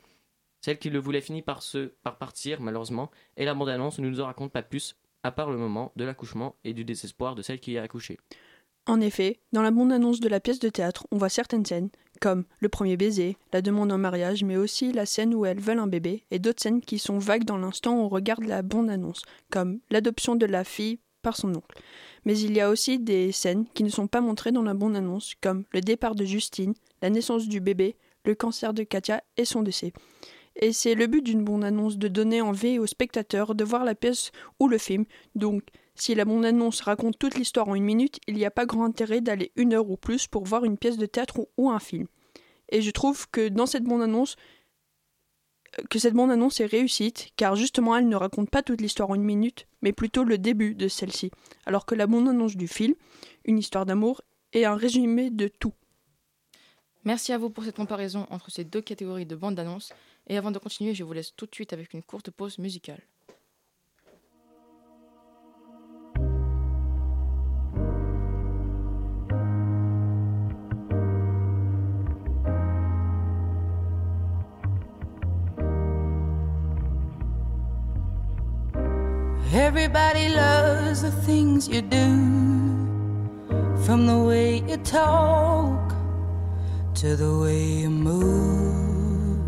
Celle 0.62 0.80
qui 0.80 0.90
le 0.90 1.00
voulait 1.00 1.20
finit 1.20 1.42
par, 1.42 1.62
par 2.04 2.18
partir, 2.18 2.62
malheureusement, 2.62 3.12
et 3.36 3.44
la 3.44 3.54
bande-annonce 3.54 4.00
ne 4.00 4.08
nous 4.08 4.22
en 4.22 4.28
raconte 4.28 4.54
pas 4.54 4.64
plus, 4.64 4.96
à 5.24 5.32
part 5.34 5.52
le 5.52 5.58
moment 5.58 5.92
de 5.98 6.06
l'accouchement 6.06 6.56
et 6.64 6.74
du 6.74 6.86
désespoir 6.86 7.36
de 7.36 7.42
celle 7.42 7.60
qui 7.60 7.78
a 7.78 7.84
accouché. 7.84 8.18
En 8.86 9.00
effet, 9.00 9.40
dans 9.54 9.62
la 9.62 9.72
bande-annonce 9.72 10.20
de 10.20 10.28
la 10.28 10.42
pièce 10.42 10.60
de 10.60 10.68
théâtre, 10.68 11.08
on 11.12 11.18
voit 11.18 11.30
certaines 11.30 11.66
scènes, 11.66 11.90
comme 12.20 12.44
le 12.60 12.68
premier 12.68 12.98
baiser, 12.98 13.38
la 13.54 13.62
demande 13.62 13.92
en 13.94 13.98
mariage, 13.98 14.44
mais 14.44 14.58
aussi 14.58 14.92
la 14.92 15.06
scène 15.06 15.34
où 15.34 15.46
elles 15.46 15.60
veulent 15.60 15.80
un 15.80 15.88
bébé, 15.88 16.26
et 16.32 16.40
d'autres 16.40 16.62
scènes 16.62 16.82
qui 16.82 17.00
sont 17.00 17.18
vagues 17.18 17.46
dans 17.46 17.58
l'instant 17.58 17.96
où 17.96 18.02
on 18.02 18.10
regarde 18.10 18.44
la 18.44 18.62
bande-annonce, 18.62 19.22
comme 19.50 19.80
l'adoption 19.90 20.36
de 20.36 20.46
la 20.46 20.66
fille 20.66 21.00
par 21.22 21.38
son 21.38 21.56
oncle. 21.56 21.78
Mais 22.26 22.38
il 22.38 22.54
y 22.54 22.60
a 22.60 22.70
aussi 22.70 23.00
des 23.00 23.32
scènes 23.32 23.66
qui 23.74 23.84
ne 23.84 23.90
sont 23.90 24.08
pas 24.08 24.22
montrées 24.22 24.52
dans 24.52 24.64
la 24.64 24.74
bande-annonce, 24.74 25.36
comme 25.42 25.64
le 25.72 25.80
départ 25.80 26.16
de 26.16 26.26
Justine, 26.26 26.74
la 27.02 27.10
naissance 27.10 27.48
du 27.48 27.62
bébé, 27.62 27.96
le 28.26 28.36
cancer 28.36 28.74
de 28.74 28.84
Katia 28.84 29.24
et 29.38 29.46
son 29.46 29.62
décès. 29.64 29.94
Et 30.58 30.72
c'est 30.72 30.94
le 30.94 31.08
but 31.08 31.22
d'une 31.22 31.44
bande-annonce 31.44 31.98
de 31.98 32.08
donner 32.08 32.42
envie 32.42 32.80
aux 32.80 32.86
spectateurs 32.86 33.56
de 33.56 33.64
voir 33.64 33.86
la 33.86 33.96
pièce 33.96 34.32
ou 34.60 34.68
le 34.68 34.78
film, 34.78 35.06
donc 35.36 35.64
si 35.96 36.16
la 36.16 36.26
bande-annonce 36.26 36.82
raconte 36.82 37.20
toute 37.20 37.36
l'histoire 37.36 37.68
en 37.68 37.76
une 37.76 37.84
minute, 37.84 38.20
il 38.28 38.36
n'y 38.36 38.46
a 38.46 38.52
pas 38.52 38.66
grand 38.66 38.86
intérêt 38.86 39.22
d'aller 39.22 39.52
une 39.56 39.74
heure 39.74 39.90
ou 39.90 39.98
plus 39.98 40.28
pour 40.28 40.44
voir 40.44 40.66
une 40.66 40.78
pièce 40.78 40.98
de 40.98 41.06
théâtre 41.06 41.48
ou, 41.58 41.70
un 41.70 41.80
film. 41.80 42.08
Et 42.70 42.82
je 42.82 42.92
trouve 42.92 43.30
que 43.30 43.50
dans 43.50 43.68
cette 43.68 43.84
bande-annonce, 43.84 44.36
que 45.90 46.00
cette 46.00 46.14
bande-annonce 46.14 46.60
est 46.60 46.66
réussite, 46.66 47.30
car 47.36 47.56
justement 47.56 47.96
elle 47.96 48.08
ne 48.08 48.16
raconte 48.16 48.50
pas 48.50 48.64
toute 48.64 48.82
l'histoire 48.82 49.12
en 49.12 49.16
une 49.16 49.24
minute, 49.24 49.68
mais 49.82 49.94
plutôt 49.94 50.24
le 50.24 50.38
début 50.38 50.76
de 50.76 50.88
celle-ci, 50.88 51.32
alors 51.66 51.86
que 51.86 51.96
la 51.96 52.08
bande-annonce 52.08 52.56
du 52.56 52.68
film, 52.68 52.96
une 53.46 53.60
histoire 53.60 53.86
d'amour, 53.86 54.22
est 54.54 54.66
un 54.66 54.76
résumé 54.76 55.30
de 55.30 55.48
tout. 55.48 55.74
Merci 57.06 57.34
à 57.34 57.38
vous 57.38 57.50
pour 57.50 57.66
cette 57.66 57.76
comparaison 57.76 58.28
entre 58.30 58.50
ces 58.50 58.64
deux 58.64 58.82
catégories 58.82 59.26
de 59.26 59.36
bandes 59.36 59.56
d'annonces. 59.56 59.92
Et 60.28 60.38
avant 60.38 60.52
de 60.52 60.60
continuer, 60.60 60.96
je 60.96 61.04
vous 61.04 61.12
laisse 61.12 61.36
tout 61.36 61.46
de 61.46 61.54
suite 61.54 61.74
avec 61.74 61.94
une 61.94 62.02
courte 62.02 62.32
pause 62.32 62.60
musicale. 62.60 63.02
Everybody 79.54 80.30
loves 80.30 81.04
the 81.04 81.12
things 81.12 81.68
you 81.68 81.84
do, 81.84 82.10
from 83.86 84.08
the 84.08 84.18
way 84.18 84.64
you 84.68 84.78
talk 84.78 85.94
to 86.96 87.16
the 87.16 87.38
way 87.38 87.64
you 87.82 87.92
move. 87.92 89.46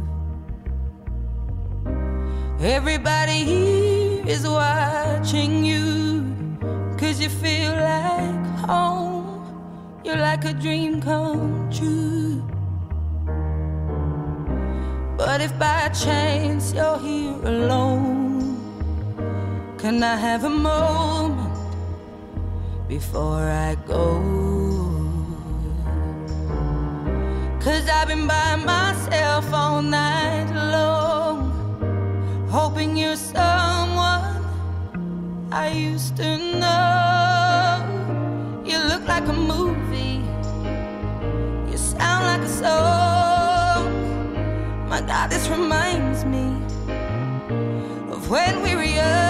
Everybody 2.61 3.43
here 3.45 4.23
is 4.27 4.47
watching 4.47 5.65
you, 5.65 6.23
cause 6.99 7.19
you 7.19 7.29
feel 7.29 7.71
like 7.71 8.45
home. 8.69 9.41
You're 10.03 10.17
like 10.17 10.45
a 10.45 10.53
dream 10.53 11.01
come 11.01 11.67
true. 11.71 12.43
But 15.17 15.41
if 15.41 15.57
by 15.57 15.89
chance 15.89 16.73
you're 16.73 16.99
here 16.99 17.39
alone, 17.43 17.94
can 19.85 20.01
I 20.01 20.15
have 20.15 20.43
a 20.45 20.49
moment 20.49 21.59
before 22.87 23.43
I 23.67 23.75
go? 23.85 24.07
Cause 27.63 27.87
I've 27.87 28.07
been 28.07 28.25
by 28.25 28.55
myself 28.55 29.53
all 29.53 29.83
night 29.83 30.49
long, 30.75 31.37
hoping 32.49 32.97
you're 32.97 33.15
someone 33.15 34.43
I 35.51 35.67
used 35.69 36.17
to 36.17 36.29
know. 36.61 37.85
You 38.65 38.79
look 38.91 39.07
like 39.07 39.27
a 39.27 39.37
movie, 39.53 40.23
you 41.69 41.77
sound 41.77 42.23
like 42.31 42.41
a 42.41 42.53
song. 42.63 43.85
My 44.89 45.01
God, 45.01 45.29
this 45.29 45.47
reminds 45.47 46.25
me 46.25 46.45
of 48.11 48.31
when 48.31 48.63
we 48.63 48.73
were 48.73 48.91
young. 49.01 49.24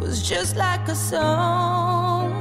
Was 0.00 0.22
just 0.22 0.56
like 0.56 0.88
a 0.88 0.94
song. 0.94 2.32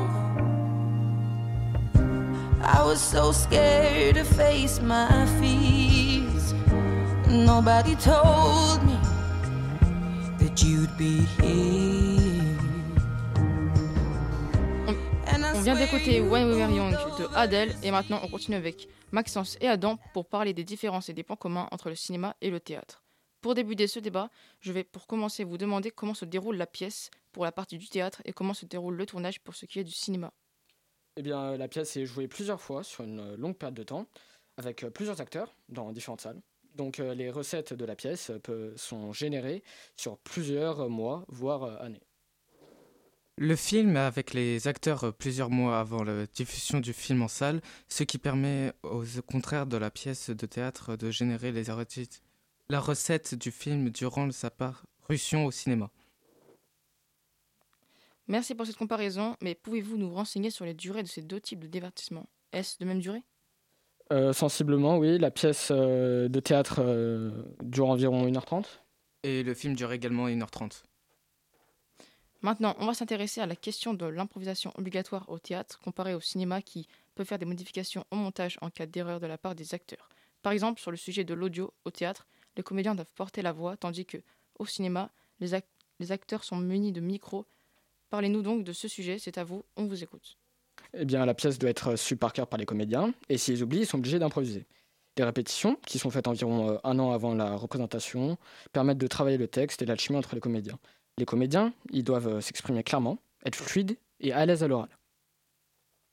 I 2.61 2.83
was 2.83 3.01
so 3.01 3.31
scared 3.31 4.15
to 4.15 4.23
face 4.23 4.79
my 4.81 5.25
fears. 5.39 6.53
Nobody 7.27 7.95
told 7.95 8.83
me 8.83 8.97
that 10.39 10.63
you'd 10.63 10.95
be 10.97 11.25
here. 11.41 12.39
On 15.55 15.61
vient 15.61 15.75
d'écouter 15.75 16.21
When 16.21 16.47
We 16.47 16.55
Were 16.55 16.71
Young 16.71 16.91
de 16.91 17.27
Adele 17.35 17.75
et 17.83 17.91
maintenant 17.91 18.21
on 18.23 18.29
continue 18.29 18.55
avec 18.55 18.87
Maxence 19.11 19.57
et 19.59 19.67
Adam 19.67 19.97
pour 20.13 20.25
parler 20.25 20.53
des 20.53 20.63
différences 20.63 21.09
et 21.09 21.13
des 21.13 21.23
points 21.23 21.35
communs 21.35 21.67
entre 21.71 21.89
le 21.89 21.95
cinéma 21.95 22.35
et 22.41 22.49
le 22.49 22.61
théâtre. 22.61 23.03
Pour 23.41 23.55
débuter 23.55 23.87
ce 23.87 23.99
débat, 23.99 24.29
je 24.59 24.71
vais 24.71 24.83
pour 24.83 25.07
commencer 25.07 25.43
vous 25.43 25.57
demander 25.57 25.91
comment 25.91 26.13
se 26.13 26.25
déroule 26.25 26.57
la 26.57 26.65
pièce 26.65 27.09
pour 27.31 27.43
la 27.45 27.51
partie 27.51 27.77
du 27.77 27.87
théâtre 27.87 28.21
et 28.25 28.33
comment 28.33 28.53
se 28.53 28.65
déroule 28.65 28.95
le 28.95 29.05
tournage 29.05 29.39
pour 29.41 29.55
ce 29.55 29.65
qui 29.65 29.79
est 29.79 29.83
du 29.83 29.91
cinéma. 29.91 30.33
Eh 31.17 31.21
bien, 31.21 31.57
la 31.57 31.67
pièce 31.67 31.97
est 31.97 32.05
jouée 32.05 32.27
plusieurs 32.27 32.61
fois 32.61 32.83
sur 32.83 33.03
une 33.03 33.19
euh, 33.19 33.37
longue 33.37 33.57
période 33.57 33.75
de 33.75 33.83
temps, 33.83 34.07
avec 34.57 34.83
euh, 34.83 34.89
plusieurs 34.89 35.19
acteurs 35.21 35.55
dans 35.67 35.91
différentes 35.91 36.21
salles. 36.21 36.41
Donc, 36.75 36.99
euh, 36.99 37.13
les 37.13 37.29
recettes 37.29 37.73
de 37.73 37.85
la 37.85 37.95
pièce 37.95 38.29
euh, 38.29 38.39
peut- 38.39 38.73
sont 38.77 39.11
générées 39.11 39.63
sur 39.95 40.17
plusieurs 40.19 40.81
euh, 40.81 40.87
mois, 40.87 41.25
voire 41.27 41.63
euh, 41.63 41.77
années. 41.79 42.03
Le 43.37 43.55
film 43.55 43.95
est 43.95 43.99
avec 43.99 44.33
les 44.33 44.67
acteurs 44.67 45.05
euh, 45.05 45.11
plusieurs 45.11 45.49
mois 45.49 45.79
avant 45.79 46.03
la 46.03 46.25
diffusion 46.27 46.79
du 46.79 46.93
film 46.93 47.21
en 47.21 47.27
salle, 47.27 47.61
ce 47.87 48.03
qui 48.03 48.17
permet 48.17 48.71
au 48.83 49.03
contraire 49.27 49.65
de 49.65 49.77
la 49.77 49.89
pièce 49.91 50.29
de 50.29 50.45
théâtre 50.45 50.95
de 50.95 51.09
générer 51.09 51.51
les, 51.51 51.63
recettes- 51.63 52.21
la 52.69 52.79
recette 52.79 53.35
du 53.35 53.51
film 53.51 53.89
durant 53.89 54.29
sa 54.31 54.51
parution 54.51 55.45
au 55.45 55.51
cinéma. 55.51 55.89
Merci 58.29 58.53
pour 58.53 58.65
cette 58.67 58.77
comparaison, 58.77 59.35
mais 59.41 59.55
pouvez-vous 59.55 59.97
nous 59.97 60.13
renseigner 60.13 60.51
sur 60.51 60.63
les 60.63 60.75
durées 60.75 61.01
de 61.01 61.07
ces 61.07 61.23
deux 61.23 61.41
types 61.41 61.59
de 61.59 61.67
divertissements? 61.67 62.29
Est-ce 62.53 62.77
de 62.79 62.85
même 62.85 62.99
durée? 62.99 63.23
Euh, 64.13 64.33
sensiblement, 64.33 64.97
oui. 64.97 65.17
La 65.17 65.31
pièce 65.31 65.69
euh, 65.71 66.29
de 66.29 66.39
théâtre 66.39 66.75
euh, 66.79 67.43
dure 67.63 67.89
environ 67.89 68.27
1h30. 68.27 68.65
Et 69.23 69.41
le 69.43 69.53
film 69.55 69.75
dure 69.75 69.91
également 69.91 70.27
1h30. 70.29 70.83
Maintenant, 72.41 72.75
on 72.79 72.85
va 72.85 72.93
s'intéresser 72.93 73.41
à 73.41 73.47
la 73.47 73.55
question 73.55 73.93
de 73.95 74.05
l'improvisation 74.05 74.71
obligatoire 74.77 75.27
au 75.27 75.39
théâtre 75.39 75.79
comparée 75.79 76.13
au 76.13 76.21
cinéma 76.21 76.61
qui 76.61 76.87
peut 77.15 77.23
faire 77.25 77.39
des 77.39 77.45
modifications 77.45 78.05
au 78.11 78.15
montage 78.15 78.57
en 78.61 78.69
cas 78.69 78.85
d'erreur 78.85 79.19
de 79.19 79.25
la 79.27 79.37
part 79.37 79.55
des 79.55 79.73
acteurs. 79.73 80.07
Par 80.41 80.53
exemple, 80.53 80.79
sur 80.79 80.91
le 80.91 80.97
sujet 80.97 81.23
de 81.23 81.33
l'audio 81.33 81.73
au 81.83 81.91
théâtre, 81.91 82.27
les 82.55 82.63
comédiens 82.63 82.95
doivent 82.95 83.13
porter 83.15 83.41
la 83.41 83.51
voix, 83.51 83.75
tandis 83.75 84.05
que 84.05 84.17
au 84.57 84.65
cinéma, 84.65 85.11
les, 85.39 85.53
ac- 85.53 85.65
les 85.99 86.11
acteurs 86.11 86.43
sont 86.43 86.57
munis 86.57 86.93
de 86.93 87.01
micros. 87.01 87.45
Parlez-nous 88.09 88.41
donc 88.41 88.63
de 88.63 88.73
ce 88.73 88.87
sujet, 88.87 89.19
c'est 89.19 89.37
à 89.37 89.43
vous, 89.43 89.63
on 89.75 89.85
vous 89.85 90.03
écoute. 90.03 90.37
Eh 90.93 91.05
bien, 91.05 91.25
la 91.25 91.33
pièce 91.33 91.59
doit 91.59 91.69
être 91.69 91.95
su 91.95 92.15
par 92.15 92.33
cœur 92.33 92.47
par 92.47 92.57
les 92.57 92.65
comédiens, 92.65 93.13
et 93.29 93.37
s'ils 93.37 93.61
oublient, 93.63 93.81
ils 93.81 93.85
sont 93.85 93.97
obligés 93.97 94.19
d'improviser. 94.19 94.65
Les 95.17 95.23
répétitions, 95.23 95.75
qui 95.85 95.99
sont 95.99 96.09
faites 96.09 96.27
environ 96.27 96.71
euh, 96.71 96.77
un 96.83 96.97
an 96.97 97.11
avant 97.11 97.35
la 97.35 97.55
représentation, 97.55 98.37
permettent 98.71 98.97
de 98.97 99.07
travailler 99.07 99.37
le 99.37 99.47
texte 99.47 99.81
et 99.81 99.85
l'alchimie 99.85 100.17
entre 100.17 100.33
les 100.33 100.41
comédiens. 100.41 100.79
Les 101.17 101.25
comédiens, 101.25 101.73
ils 101.91 102.03
doivent 102.03 102.27
euh, 102.27 102.41
s'exprimer 102.41 102.83
clairement, 102.83 103.19
être 103.45 103.55
fluides 103.55 103.97
et 104.21 104.31
à 104.31 104.45
l'aise 104.45 104.63
à 104.63 104.67
l'oral. 104.67 104.89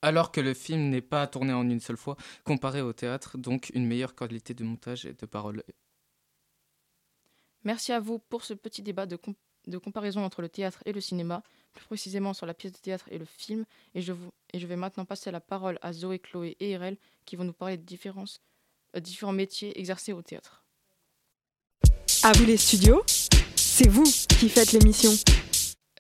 Alors 0.03 0.33
que 0.33 0.41
le 0.41 0.55
film 0.55 0.91
n'est 0.91 1.01
pas 1.01 1.27
tourné 1.27 1.53
en 1.53 1.69
une 1.69 1.81
seule 1.81 1.97
fois, 1.97 2.17
comparé 2.45 2.83
au 2.83 2.93
théâtre, 2.93 3.39
donc 3.39 3.71
une 3.75 3.87
meilleure 3.87 4.15
qualité 4.15 4.53
de 4.55 4.65
montage 4.65 5.07
et 5.07 5.15
de 5.15 5.27
parole. 5.27 5.63
Merci 7.63 7.93
à 7.93 8.01
vous 8.01 8.19
pour 8.19 8.45
ce 8.45 8.55
petit 8.55 8.83
débat 8.83 9.07
de, 9.07 9.17
com- 9.17 9.35
de 9.67 9.79
comparaison 9.79 10.25
entre 10.25 10.43
le 10.43 10.49
théâtre 10.49 10.83
et 10.85 10.93
le 10.93 11.01
cinéma, 11.01 11.43
plus 11.77 11.87
précisément 11.87 12.35
sur 12.35 12.47
la 12.47 12.55
pièce 12.55 12.73
de 12.73 12.79
théâtre 12.79 13.07
et 13.11 13.19
le 13.19 13.25
film. 13.25 13.65
Et 13.95 14.03
je, 14.03 14.13
vous, 14.13 14.31
et 14.53 14.59
je 14.59 14.67
vais 14.67 14.77
maintenant 14.77 15.05
passer 15.05 15.31
la 15.31 15.41
parole 15.41 15.79
à 15.83 15.93
Zoé, 15.93 16.19
Chloé 16.19 16.57
et 16.59 16.73
Irel 16.73 16.97
qui 17.25 17.37
vont 17.37 17.45
nous 17.45 17.53
parler 17.53 17.77
de 17.77 17.83
différences, 17.83 18.41
euh, 18.97 19.01
différents 19.01 19.33
métiers 19.33 19.79
exercés 19.79 20.13
au 20.13 20.23
théâtre. 20.23 20.65
À 22.25 22.33
vous 22.33 22.45
les 22.45 22.57
studios, 22.57 23.03
c'est 23.55 23.89
vous 23.89 24.05
qui 24.05 24.49
faites 24.49 24.73
l'émission. 24.73 25.13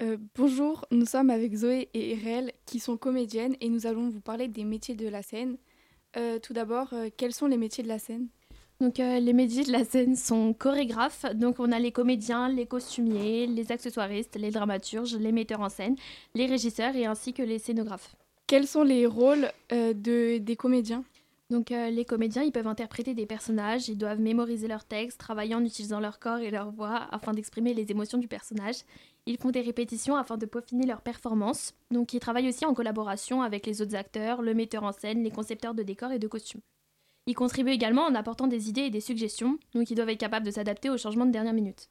Euh, 0.03 0.19
bonjour, 0.35 0.85
nous 0.91 1.07
sommes 1.07 1.31
avec 1.31 1.55
Zoé 1.55 1.89
et 1.95 2.13
Irel 2.15 2.53
qui 2.67 2.81
sont 2.81 2.97
comédiennes 2.97 3.57
et 3.61 3.69
nous 3.69 3.87
allons 3.87 4.11
vous 4.11 4.21
parler 4.21 4.49
des 4.49 4.65
métiers 4.65 4.95
de 4.95 5.09
la 5.09 5.23
scène. 5.23 5.57
Euh, 6.17 6.39
tout 6.39 6.53
d'abord, 6.53 6.93
euh, 6.93 7.09
quels 7.17 7.33
sont 7.33 7.47
les 7.47 7.57
métiers 7.57 7.83
de 7.83 7.89
la 7.89 7.99
scène? 7.99 8.29
Donc 8.81 9.01
euh, 9.01 9.21
les 9.21 9.33
métiers 9.33 9.65
de 9.65 9.73
la 9.73 9.85
scène 9.85 10.17
sont 10.17 10.53
chorégraphes, 10.53 11.25
donc 11.35 11.61
on 11.61 11.73
a 11.73 11.79
les 11.79 11.93
comédiens, 11.93 12.51
les 12.51 12.67
costumiers, 12.67 13.47
les 13.47 13.73
accessoiristes, 13.73 14.37
les 14.37 14.51
dramaturges, 14.51 15.17
les 15.17 15.33
metteurs 15.33 15.63
en 15.63 15.71
scène, 15.71 15.97
les 16.35 16.45
régisseurs 16.45 16.95
et 16.95 17.07
ainsi 17.07 17.33
que 17.33 17.43
les 17.43 17.59
scénographes. 17.59 18.17
Quels 18.47 18.67
sont 18.67 18.83
les 18.83 19.07
rôles 19.07 19.51
euh, 19.73 19.95
de, 19.95 20.37
des 20.39 20.57
comédiens? 20.57 21.05
Donc 21.49 21.71
euh, 21.71 21.89
les 21.91 22.05
comédiens, 22.05 22.43
ils 22.43 22.53
peuvent 22.53 22.67
interpréter 22.67 23.15
des 23.15 23.25
personnages, 23.25 23.89
ils 23.89 23.97
doivent 23.97 24.21
mémoriser 24.21 24.69
leurs 24.69 24.85
textes, 24.85 25.19
travailler 25.21 25.55
en 25.55 25.65
utilisant 25.65 26.01
leur 26.01 26.19
corps 26.19 26.39
et 26.39 26.51
leur 26.51 26.71
voix 26.71 27.07
afin 27.13 27.33
d'exprimer 27.33 27.73
les 27.73 27.91
émotions 27.91 28.19
du 28.19 28.29
personnage. 28.29 28.77
Ils 29.25 29.39
font 29.39 29.51
des 29.51 29.63
répétitions 29.63 30.17
afin 30.17 30.37
de 30.37 30.45
peaufiner 30.45 30.87
leur 30.87 31.01
performance. 31.01 31.75
Donc 31.91 32.13
ils 32.13 32.21
travaillent 32.21 32.49
aussi 32.49 32.67
en 32.67 32.75
collaboration 32.75 33.41
avec 33.41 33.65
les 33.65 33.81
autres 33.81 33.95
acteurs, 33.95 34.43
le 34.43 34.53
metteur 34.53 34.83
en 34.83 34.93
scène, 34.93 35.23
les 35.23 35.31
concepteurs 35.31 35.75
de 35.75 35.83
décors 35.83 36.13
et 36.13 36.19
de 36.19 36.29
costumes. 36.29 36.61
Ils 37.27 37.35
contribuent 37.35 37.73
également 37.73 38.05
en 38.05 38.15
apportant 38.15 38.47
des 38.47 38.69
idées 38.69 38.83
et 38.83 38.91
des 38.91 39.01
suggestions, 39.01 39.59
donc 39.75 39.91
ils 39.91 39.95
doivent 39.95 40.11
être 40.11 40.19
capables 40.19 40.47
de 40.47 40.51
s'adapter 40.51 40.91
aux 40.91 40.99
changements 40.99 41.27
de 41.27 41.33
dernière 41.33 41.53
minute. 41.53 41.91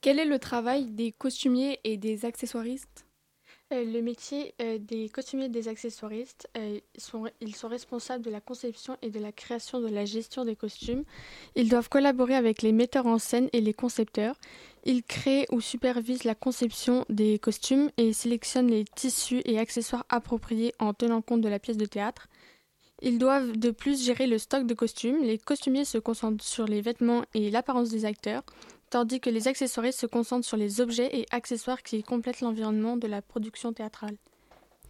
Quel 0.00 0.18
est 0.18 0.24
le 0.24 0.38
travail 0.38 0.86
des 0.86 1.12
costumiers 1.12 1.78
et 1.84 1.98
des 1.98 2.24
accessoiristes? 2.24 3.04
Euh, 3.72 3.84
le 3.84 4.02
métier 4.02 4.54
euh, 4.60 4.78
des 4.78 5.08
costumiers 5.10 5.44
et 5.44 5.50
des 5.50 5.68
accessoiristes, 5.68 6.48
euh, 6.56 6.80
sont, 6.98 7.28
ils 7.40 7.54
sont 7.54 7.68
responsables 7.68 8.24
de 8.24 8.30
la 8.30 8.40
conception 8.40 8.96
et 9.00 9.10
de 9.10 9.20
la 9.20 9.30
création 9.30 9.80
de 9.80 9.86
la 9.86 10.04
gestion 10.04 10.44
des 10.44 10.56
costumes. 10.56 11.04
Ils 11.54 11.68
doivent 11.68 11.88
collaborer 11.88 12.34
avec 12.34 12.62
les 12.62 12.72
metteurs 12.72 13.06
en 13.06 13.18
scène 13.18 13.48
et 13.52 13.60
les 13.60 13.74
concepteurs. 13.74 14.34
Ils 14.84 15.04
créent 15.04 15.46
ou 15.52 15.60
supervisent 15.60 16.24
la 16.24 16.34
conception 16.34 17.04
des 17.10 17.38
costumes 17.38 17.90
et 17.96 18.12
sélectionnent 18.12 18.70
les 18.70 18.84
tissus 18.84 19.42
et 19.44 19.58
accessoires 19.58 20.06
appropriés 20.08 20.72
en 20.78 20.94
tenant 20.94 21.20
compte 21.22 21.42
de 21.42 21.48
la 21.48 21.58
pièce 21.58 21.76
de 21.76 21.86
théâtre. 21.86 22.28
Ils 23.02 23.18
doivent 23.18 23.52
de 23.52 23.70
plus 23.70 24.04
gérer 24.04 24.26
le 24.26 24.36
stock 24.36 24.66
de 24.66 24.74
costumes. 24.74 25.22
Les 25.22 25.38
costumiers 25.38 25.86
se 25.86 25.96
concentrent 25.96 26.44
sur 26.44 26.66
les 26.66 26.82
vêtements 26.82 27.22
et 27.32 27.50
l'apparence 27.50 27.88
des 27.88 28.04
acteurs, 28.04 28.42
tandis 28.90 29.20
que 29.20 29.30
les 29.30 29.48
accessoiristes 29.48 30.00
se 30.00 30.06
concentrent 30.06 30.46
sur 30.46 30.58
les 30.58 30.82
objets 30.82 31.08
et 31.18 31.26
accessoires 31.30 31.82
qui 31.82 32.02
complètent 32.02 32.42
l'environnement 32.42 32.98
de 32.98 33.06
la 33.06 33.22
production 33.22 33.72
théâtrale. 33.72 34.16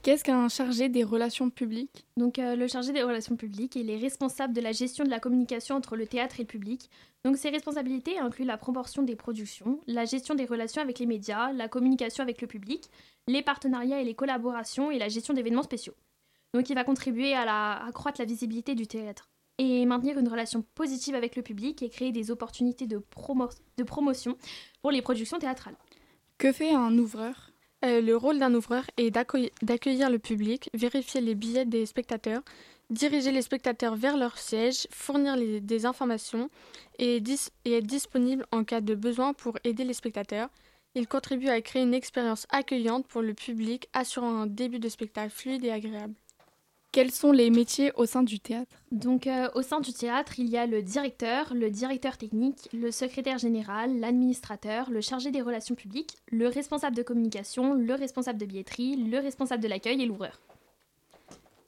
Qu'est-ce 0.02 0.24
qu'un 0.24 0.48
chargé 0.48 0.88
des 0.88 1.04
relations 1.04 1.50
publiques? 1.50 2.06
Donc 2.16 2.38
euh, 2.38 2.56
le 2.56 2.66
chargé 2.66 2.92
des 2.92 3.02
relations 3.02 3.36
publiques, 3.36 3.76
il 3.76 3.90
est 3.90 3.98
responsable 3.98 4.54
de 4.54 4.62
la 4.62 4.72
gestion 4.72 5.04
de 5.04 5.10
la 5.10 5.20
communication 5.20 5.76
entre 5.76 5.94
le 5.94 6.06
théâtre 6.06 6.40
et 6.40 6.44
le 6.44 6.48
public. 6.48 6.88
Donc 7.22 7.36
ses 7.36 7.50
responsabilités 7.50 8.18
incluent 8.18 8.46
la 8.46 8.56
proportion 8.56 9.02
des 9.02 9.14
productions, 9.14 9.78
la 9.86 10.06
gestion 10.06 10.34
des 10.34 10.46
relations 10.46 10.80
avec 10.80 11.00
les 11.00 11.06
médias, 11.06 11.52
la 11.52 11.68
communication 11.68 12.22
avec 12.22 12.40
le 12.40 12.48
public, 12.48 12.84
les 13.28 13.42
partenariats 13.42 14.00
et 14.00 14.04
les 14.04 14.14
collaborations 14.14 14.90
et 14.90 14.98
la 14.98 15.08
gestion 15.08 15.34
d'événements 15.34 15.62
spéciaux. 15.62 15.94
Donc 16.54 16.68
il 16.68 16.74
va 16.74 16.84
contribuer 16.84 17.34
à 17.34 17.44
la, 17.44 17.84
accroître 17.86 18.20
la 18.20 18.24
visibilité 18.24 18.74
du 18.74 18.86
théâtre 18.86 19.28
et 19.58 19.84
maintenir 19.86 20.18
une 20.18 20.28
relation 20.28 20.64
positive 20.74 21.14
avec 21.14 21.36
le 21.36 21.42
public 21.42 21.82
et 21.82 21.88
créer 21.88 22.12
des 22.12 22.30
opportunités 22.30 22.86
de, 22.86 22.98
promo- 22.98 23.54
de 23.76 23.82
promotion 23.84 24.36
pour 24.82 24.90
les 24.90 25.02
productions 25.02 25.38
théâtrales. 25.38 25.76
Que 26.38 26.52
fait 26.52 26.72
un 26.72 26.96
ouvreur? 26.98 27.50
Euh, 27.84 28.00
le 28.00 28.16
rôle 28.16 28.38
d'un 28.38 28.54
ouvreur 28.54 28.84
est 28.96 29.10
d'accueil- 29.10 29.52
d'accueillir 29.62 30.10
le 30.10 30.18
public, 30.18 30.70
vérifier 30.74 31.20
les 31.20 31.34
billets 31.34 31.66
des 31.66 31.86
spectateurs, 31.86 32.42
diriger 32.90 33.30
les 33.32 33.42
spectateurs 33.42 33.94
vers 33.96 34.16
leur 34.16 34.36
siège, 34.38 34.86
fournir 34.90 35.36
les- 35.36 35.60
des 35.60 35.86
informations 35.86 36.50
et, 36.98 37.20
dis- 37.20 37.48
et 37.64 37.74
être 37.74 37.86
disponible 37.86 38.44
en 38.52 38.64
cas 38.64 38.80
de 38.80 38.94
besoin 38.94 39.32
pour 39.34 39.58
aider 39.64 39.84
les 39.84 39.94
spectateurs. 39.94 40.48
Il 40.94 41.06
contribue 41.06 41.48
à 41.48 41.60
créer 41.60 41.82
une 41.82 41.94
expérience 41.94 42.46
accueillante 42.50 43.06
pour 43.06 43.22
le 43.22 43.34
public, 43.34 43.88
assurant 43.92 44.34
un 44.40 44.46
début 44.46 44.80
de 44.80 44.88
spectacle 44.88 45.30
fluide 45.30 45.64
et 45.64 45.70
agréable. 45.70 46.14
Quels 46.92 47.12
sont 47.12 47.30
les 47.30 47.50
métiers 47.50 47.92
au 47.94 48.04
sein 48.04 48.24
du 48.24 48.40
théâtre? 48.40 48.74
Donc 48.90 49.28
euh, 49.28 49.48
au 49.54 49.62
sein 49.62 49.78
du 49.78 49.92
théâtre, 49.92 50.40
il 50.40 50.48
y 50.48 50.56
a 50.56 50.66
le 50.66 50.82
directeur, 50.82 51.54
le 51.54 51.70
directeur 51.70 52.18
technique, 52.18 52.68
le 52.72 52.90
secrétaire 52.90 53.38
général, 53.38 54.00
l'administrateur, 54.00 54.90
le 54.90 55.00
chargé 55.00 55.30
des 55.30 55.40
relations 55.40 55.76
publiques, 55.76 56.16
le 56.32 56.48
responsable 56.48 56.96
de 56.96 57.02
communication, 57.02 57.74
le 57.74 57.94
responsable 57.94 58.40
de 58.40 58.44
billetterie, 58.44 58.96
le 58.96 59.18
responsable 59.18 59.62
de 59.62 59.68
l'accueil 59.68 60.02
et 60.02 60.06
l'ouvreur. 60.06 60.40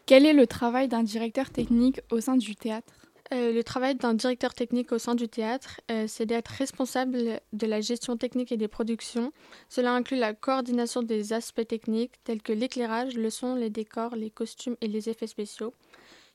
Quel 0.07 0.27
est 0.27 0.33
le 0.33 0.49
travail 0.49 0.89
d'un 0.89 1.05
directeur 1.05 1.51
technique 1.51 2.01
au 2.11 2.21
sein 2.21 2.37
du 2.37 2.57
théâtre? 2.57 2.93
Euh, 3.33 3.53
le 3.53 3.65
travail 3.65 3.95
d'un 3.95 4.13
directeur 4.13 4.53
technique 4.53 4.93
au 4.93 4.99
sein 4.99 5.15
du 5.15 5.27
théâtre, 5.27 5.81
euh, 5.91 6.05
c'est 6.07 6.27
d'être 6.27 6.49
responsable 6.49 7.41
de 7.53 7.67
la 7.67 7.81
gestion 7.81 8.17
technique 8.19 8.53
et 8.53 8.59
des 8.59 8.69
productions. 8.69 9.33
Cela 9.71 9.95
inclut 9.95 10.19
la 10.19 10.35
coordination 10.35 11.03
des 11.03 11.33
aspects 11.33 11.67
techniques 11.67 12.13
tels 12.25 12.43
que 12.43 12.53
l'éclairage, 12.53 13.15
le 13.15 13.31
son, 13.31 13.55
les 13.55 13.71
décors, 13.71 14.17
les 14.17 14.31
costumes 14.31 14.77
et 14.83 14.87
les 14.87 15.09
effets 15.09 15.27
spéciaux. 15.27 15.73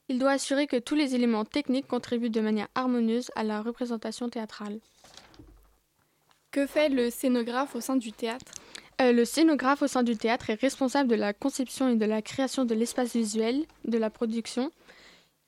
Il 0.10 0.18
doit 0.18 0.32
assurer 0.32 0.66
que 0.66 0.78
tous 0.78 0.96
les 0.96 1.14
éléments 1.14 1.46
techniques 1.46 1.88
contribuent 1.88 2.32
de 2.32 2.42
manière 2.42 2.70
harmonieuse 2.74 3.30
à 3.36 3.44
la 3.44 3.62
représentation 3.62 4.30
théâtrale. 4.30 4.80
Que 6.50 6.66
fait 6.66 6.90
le 6.90 7.12
scénographe 7.12 7.76
au 7.76 7.82
sein 7.82 7.98
du 7.98 8.12
théâtre? 8.12 8.54
Euh, 9.00 9.12
le 9.12 9.26
scénographe 9.26 9.84
au 9.84 9.88
sein 9.88 10.02
du 10.02 10.18
théâtre 10.18 10.50
est 10.50 10.60
responsable 10.60 11.10
de 11.10 11.16
la 11.16 11.34
conception 11.34 11.90
et 11.90 11.96
de 11.98 12.06
la 12.06 12.24
création 12.24 12.66
de 12.66 12.74
l'espace 12.74 13.14
visuel 13.14 13.66
de 13.86 13.98
la 14.00 14.10
production. 14.10 14.72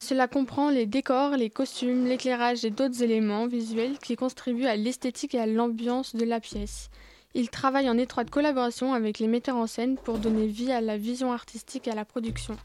Cela 0.01 0.27
comprend 0.27 0.69
les 0.69 0.85
décors, 0.85 1.35
les 1.35 1.49
costumes, 1.49 2.05
l'éclairage 2.05 2.63
et 2.63 2.69
d'autres 2.69 3.03
éléments 3.03 3.47
visuels 3.47 3.99
qui 3.99 4.15
contribuent 4.15 4.65
à 4.65 4.75
l'esthétique 4.75 5.35
et 5.35 5.39
à 5.39 5.45
l'ambiance 5.45 6.15
de 6.15 6.25
la 6.25 6.39
pièce. 6.39 6.89
Il 7.35 7.49
travaille 7.49 7.89
en 7.89 7.97
étroite 7.97 8.29
collaboration 8.29 8.93
avec 8.93 9.19
les 9.19 9.27
metteurs 9.27 9.57
en 9.57 9.67
scène 9.67 9.97
pour 9.97 10.17
donner 10.17 10.47
vie 10.47 10.71
à 10.71 10.81
la 10.81 10.97
vision 10.97 11.31
artistique 11.31 11.87
et 11.87 11.91
à 11.91 11.95
la 11.95 12.05
production. 12.05 12.57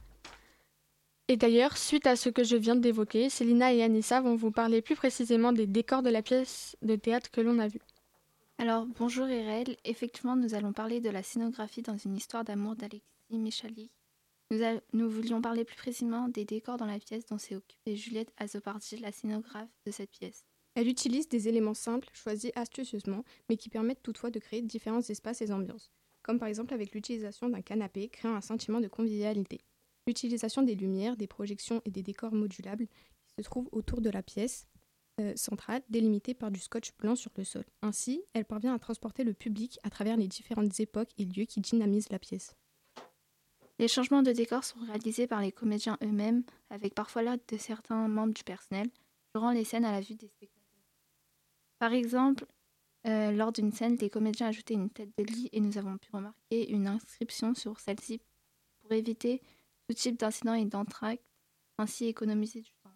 Et 1.28 1.36
d'ailleurs, 1.36 1.76
suite 1.76 2.06
à 2.06 2.16
ce 2.16 2.28
que 2.28 2.44
je 2.44 2.56
viens 2.56 2.76
d'évoquer, 2.76 3.28
Célina 3.28 3.72
et 3.72 3.82
Anissa 3.82 4.20
vont 4.20 4.36
vous 4.36 4.50
parler 4.50 4.80
plus 4.80 4.94
précisément 4.94 5.52
des 5.52 5.66
décors 5.66 6.02
de 6.02 6.10
la 6.10 6.22
pièce 6.22 6.76
de 6.82 6.96
théâtre 6.96 7.30
que 7.30 7.40
l'on 7.40 7.58
a 7.58 7.66
vue. 7.66 7.80
Alors, 8.58 8.86
bonjour 8.98 9.26
Irel. 9.26 9.76
Effectivement, 9.84 10.36
nous 10.36 10.54
allons 10.54 10.72
parler 10.72 11.00
de 11.00 11.10
la 11.10 11.22
scénographie 11.22 11.82
dans 11.82 11.96
une 11.96 12.16
histoire 12.16 12.44
d'amour 12.44 12.76
d'Alexis 12.76 13.02
Michalik. 13.30 13.90
Nous, 14.50 15.10
voulions 15.10 15.40
parler 15.40 15.64
plus 15.64 15.76
précisément 15.76 16.28
des 16.28 16.44
décors 16.44 16.76
dans 16.76 16.86
la 16.86 16.98
pièce 16.98 17.26
dont 17.26 17.38
s'est 17.38 17.56
occupée 17.56 17.96
Juliette 17.96 18.32
Azopardi, 18.36 18.98
la 18.98 19.10
scénographe 19.10 19.70
de 19.86 19.90
cette 19.90 20.10
pièce. 20.10 20.46
Elle 20.74 20.88
utilise 20.88 21.28
des 21.28 21.48
éléments 21.48 21.74
simples, 21.74 22.08
choisis 22.12 22.50
astucieusement, 22.54 23.24
mais 23.48 23.56
qui 23.56 23.68
permettent 23.68 24.02
toutefois 24.02 24.30
de 24.30 24.38
créer 24.38 24.62
différents 24.62 25.00
espaces 25.00 25.40
et 25.42 25.52
ambiances, 25.52 25.92
comme 26.22 26.38
par 26.38 26.48
exemple 26.48 26.74
avec 26.74 26.94
l'utilisation 26.94 27.48
d'un 27.48 27.62
canapé 27.62 28.08
créant 28.08 28.34
un 28.34 28.40
sentiment 28.40 28.80
de 28.80 28.88
convivialité. 28.88 29.60
L'utilisation 30.06 30.62
des 30.62 30.74
lumières, 30.74 31.16
des 31.16 31.26
projections 31.26 31.80
et 31.84 31.90
des 31.90 32.02
décors 32.02 32.34
modulables 32.34 32.88
se 33.38 33.42
trouvent 33.42 33.68
autour 33.72 34.00
de 34.00 34.10
la 34.10 34.22
pièce 34.22 34.66
euh, 35.20 35.32
centrale 35.36 35.82
délimitée 35.88 36.34
par 36.34 36.50
du 36.50 36.60
scotch 36.60 36.90
blanc 36.98 37.14
sur 37.14 37.30
le 37.36 37.44
sol. 37.44 37.64
Ainsi, 37.82 38.22
elle 38.32 38.44
parvient 38.44 38.74
à 38.74 38.78
transporter 38.78 39.22
le 39.22 39.32
public 39.32 39.78
à 39.84 39.90
travers 39.90 40.16
les 40.16 40.28
différentes 40.28 40.78
époques 40.80 41.12
et 41.18 41.24
lieux 41.24 41.44
qui 41.44 41.60
dynamisent 41.60 42.10
la 42.10 42.18
pièce. 42.18 42.56
Les 43.78 43.88
changements 43.88 44.22
de 44.22 44.32
décor 44.32 44.62
sont 44.62 44.78
réalisés 44.86 45.26
par 45.26 45.40
les 45.40 45.50
comédiens 45.50 45.98
eux-mêmes, 46.02 46.44
avec 46.70 46.94
parfois 46.94 47.22
l'aide 47.22 47.40
de 47.48 47.56
certains 47.56 48.06
membres 48.06 48.34
du 48.34 48.44
personnel, 48.44 48.88
durant 49.34 49.50
les 49.50 49.64
scènes 49.64 49.84
à 49.84 49.92
la 49.92 50.00
vue 50.00 50.14
des 50.14 50.28
spectateurs. 50.28 50.64
Par 51.80 51.92
exemple, 51.92 52.46
euh, 53.06 53.32
lors 53.32 53.52
d'une 53.52 53.72
scène, 53.72 53.96
les 53.96 54.10
comédiens 54.10 54.46
ajoutaient 54.46 54.74
une 54.74 54.90
tête 54.90 55.10
de 55.18 55.24
lit 55.24 55.48
et 55.52 55.60
nous 55.60 55.76
avons 55.76 55.98
pu 55.98 56.08
remarquer 56.12 56.70
une 56.70 56.86
inscription 56.86 57.54
sur 57.54 57.80
celle-ci 57.80 58.20
pour 58.80 58.92
éviter 58.92 59.42
tout 59.88 59.94
type 59.94 60.18
d'incident 60.18 60.54
et 60.54 60.64
d'entracte, 60.64 61.24
ainsi 61.78 62.06
économiser 62.06 62.60
du 62.60 62.72
temps. 62.82 62.90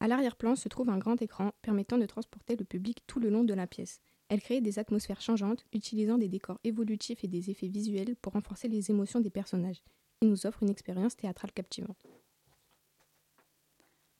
À 0.00 0.06
l'arrière-plan 0.06 0.54
se 0.54 0.68
trouve 0.68 0.90
un 0.90 0.98
grand 0.98 1.20
écran 1.20 1.52
permettant 1.62 1.98
de 1.98 2.06
transporter 2.06 2.54
le 2.54 2.64
public 2.64 3.00
tout 3.06 3.18
le 3.18 3.30
long 3.30 3.42
de 3.42 3.54
la 3.54 3.66
pièce. 3.66 4.00
Elle 4.28 4.42
crée 4.42 4.60
des 4.60 4.78
atmosphères 4.78 5.20
changeantes, 5.20 5.64
utilisant 5.72 6.18
des 6.18 6.28
décors 6.28 6.60
évolutifs 6.62 7.24
et 7.24 7.28
des 7.28 7.50
effets 7.50 7.68
visuels 7.68 8.14
pour 8.16 8.34
renforcer 8.34 8.68
les 8.68 8.90
émotions 8.90 9.20
des 9.20 9.30
personnages. 9.30 9.82
Il 10.20 10.30
nous 10.30 10.46
offre 10.46 10.62
une 10.62 10.70
expérience 10.70 11.16
théâtrale 11.16 11.52
captivante. 11.52 12.06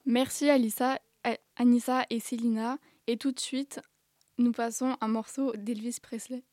Merci 0.04 0.48
Alissa, 0.48 1.00
euh, 1.26 1.34
Anissa 1.56 2.06
et 2.10 2.20
Célina. 2.20 2.78
Et 3.06 3.16
tout 3.16 3.32
de 3.32 3.40
suite, 3.40 3.80
nous 4.38 4.52
passons 4.52 4.96
un 5.00 5.08
morceau 5.08 5.52
d'Elvis 5.56 5.98
Presley. 6.00 6.44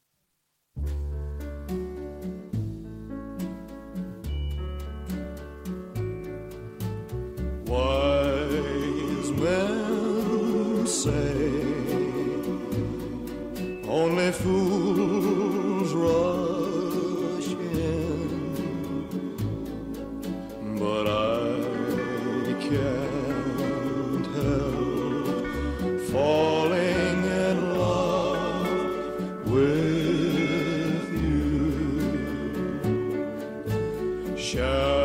Yeah. 34.66 35.05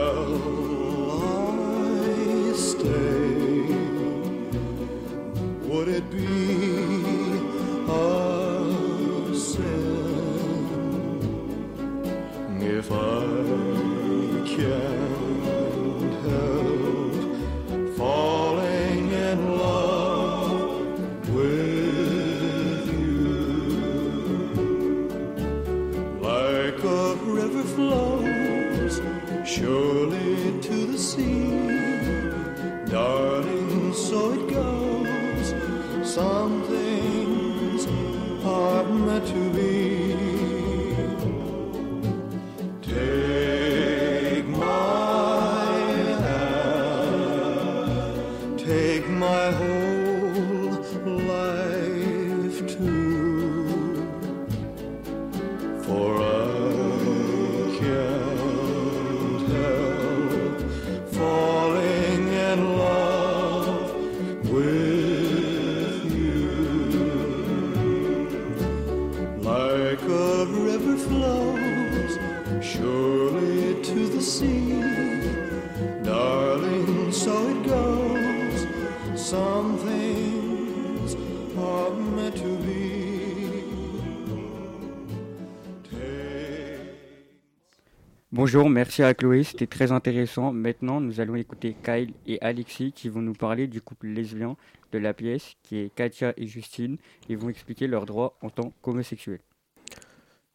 Bonjour, 88.53 88.69
merci 88.69 89.05
à 89.05 89.15
Chloé, 89.15 89.45
c'était 89.45 89.69
très 89.69 89.93
intéressant. 89.93 90.51
Maintenant, 90.51 91.01
nous 91.01 91.21
allons 91.21 91.37
écouter 91.37 91.77
Kyle 91.85 92.13
et 92.27 92.43
Alexis 92.43 92.91
qui 92.91 93.09
vont 93.09 93.23
nous 93.23 93.33
parler 93.33 93.69
du 93.69 93.81
couple 93.81 94.09
lesbien 94.09 94.57
de 94.91 94.99
la 94.99 95.15
pièce, 95.15 95.55
qui 95.63 95.79
est 95.79 95.95
Katia 95.95 96.35
et 96.37 96.49
Justine, 96.49 96.97
et 97.29 97.37
vont 97.37 97.49
expliquer 97.49 97.87
leurs 97.87 98.07
droits 98.07 98.37
en 98.43 98.51
tant 98.51 98.73
qu'homosexuels. 98.83 99.39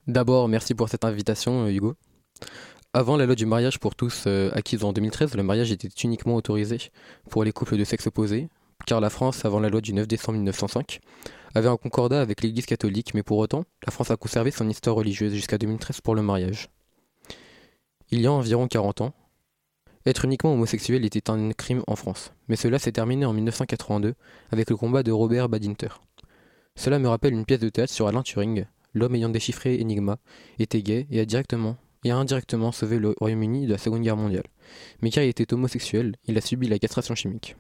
D'abord, 0.08 0.50
merci 0.50 0.76
pour 0.76 0.90
cette 0.90 1.06
invitation, 1.06 1.68
euh, 1.68 1.70
Hugo. 1.70 1.96
Avant 2.92 3.16
la 3.16 3.26
loi 3.26 3.36
du 3.36 3.46
mariage 3.46 3.80
pour 3.80 3.96
tous 3.96 4.26
euh, 4.28 4.52
acquise 4.54 4.84
en 4.84 4.92
2013, 4.92 5.34
le 5.36 5.44
mariage 5.44 5.72
était 5.72 5.88
uniquement 6.04 6.36
autorisé 6.36 6.80
pour 7.30 7.46
les 7.46 7.54
couples 7.54 7.78
de 7.78 7.86
sexe 7.86 8.08
opposé, 8.08 8.50
car 8.86 9.00
la 9.00 9.10
France, 9.10 9.46
avant 9.46 9.62
la 9.62 9.70
loi 9.70 9.80
du 9.80 9.94
9 9.94 10.06
décembre 10.06 10.38
1905, 10.40 11.00
avait 11.56 11.70
un 11.70 11.78
concordat 11.78 12.20
avec 12.20 12.42
l'Église 12.42 12.66
catholique, 12.66 13.14
mais 13.14 13.24
pour 13.24 13.38
autant, 13.38 13.64
la 13.86 13.94
France 13.94 14.12
a 14.12 14.18
conservé 14.18 14.52
son 14.52 14.68
histoire 14.68 14.98
religieuse 14.98 15.34
jusqu'à 15.34 15.58
2013 15.58 16.02
pour 16.02 16.14
le 16.14 16.24
mariage. 16.24 16.68
Il 18.12 18.22
y 18.22 18.28
a 18.28 18.32
environ 18.32 18.68
40 18.68 19.02
ans, 19.02 19.14
être 20.06 20.26
uniquement 20.26 20.54
homosexuel 20.54 21.04
était 21.04 21.32
un 21.32 21.52
crime 21.52 21.82
en 21.88 21.96
France, 21.96 22.32
mais 22.48 22.56
cela 22.56 22.78
s'est 22.78 22.92
terminé 22.92 23.26
en 23.26 23.34
1982 23.34 24.14
avec 24.52 24.70
le 24.70 24.78
combat 24.78 25.02
de 25.02 25.12
Robert 25.12 25.50
Badinter. 25.50 25.90
Cela 26.76 27.00
me 27.00 27.08
rappelle 27.08 27.34
une 27.34 27.46
pièce 27.46 27.60
de 27.60 27.70
théâtre 27.70 27.92
sur 27.92 28.08
Alain 28.08 28.22
Turing, 28.22 28.66
l'homme 28.94 29.16
ayant 29.16 29.30
déchiffré 29.30 29.80
Enigma, 29.82 30.20
était 30.60 30.84
gay 30.84 31.08
et 31.10 31.20
a 31.20 31.26
directement 31.26 31.78
et 32.04 32.12
indirectement 32.12 32.72
sauvé 32.72 33.00
le 33.00 33.16
Royaume-Uni 33.20 33.66
de 33.66 33.72
la 33.72 33.80
Seconde 33.80 34.04
Guerre 34.04 34.16
mondiale. 34.16 34.46
Mais 35.02 35.10
car 35.10 35.24
il 35.24 35.30
était 35.30 35.52
homosexuel, 35.52 36.16
il 36.26 36.38
a 36.38 36.42
subi 36.42 36.68
la 36.68 36.78
castration 36.78 37.16
chimique. 37.16 37.56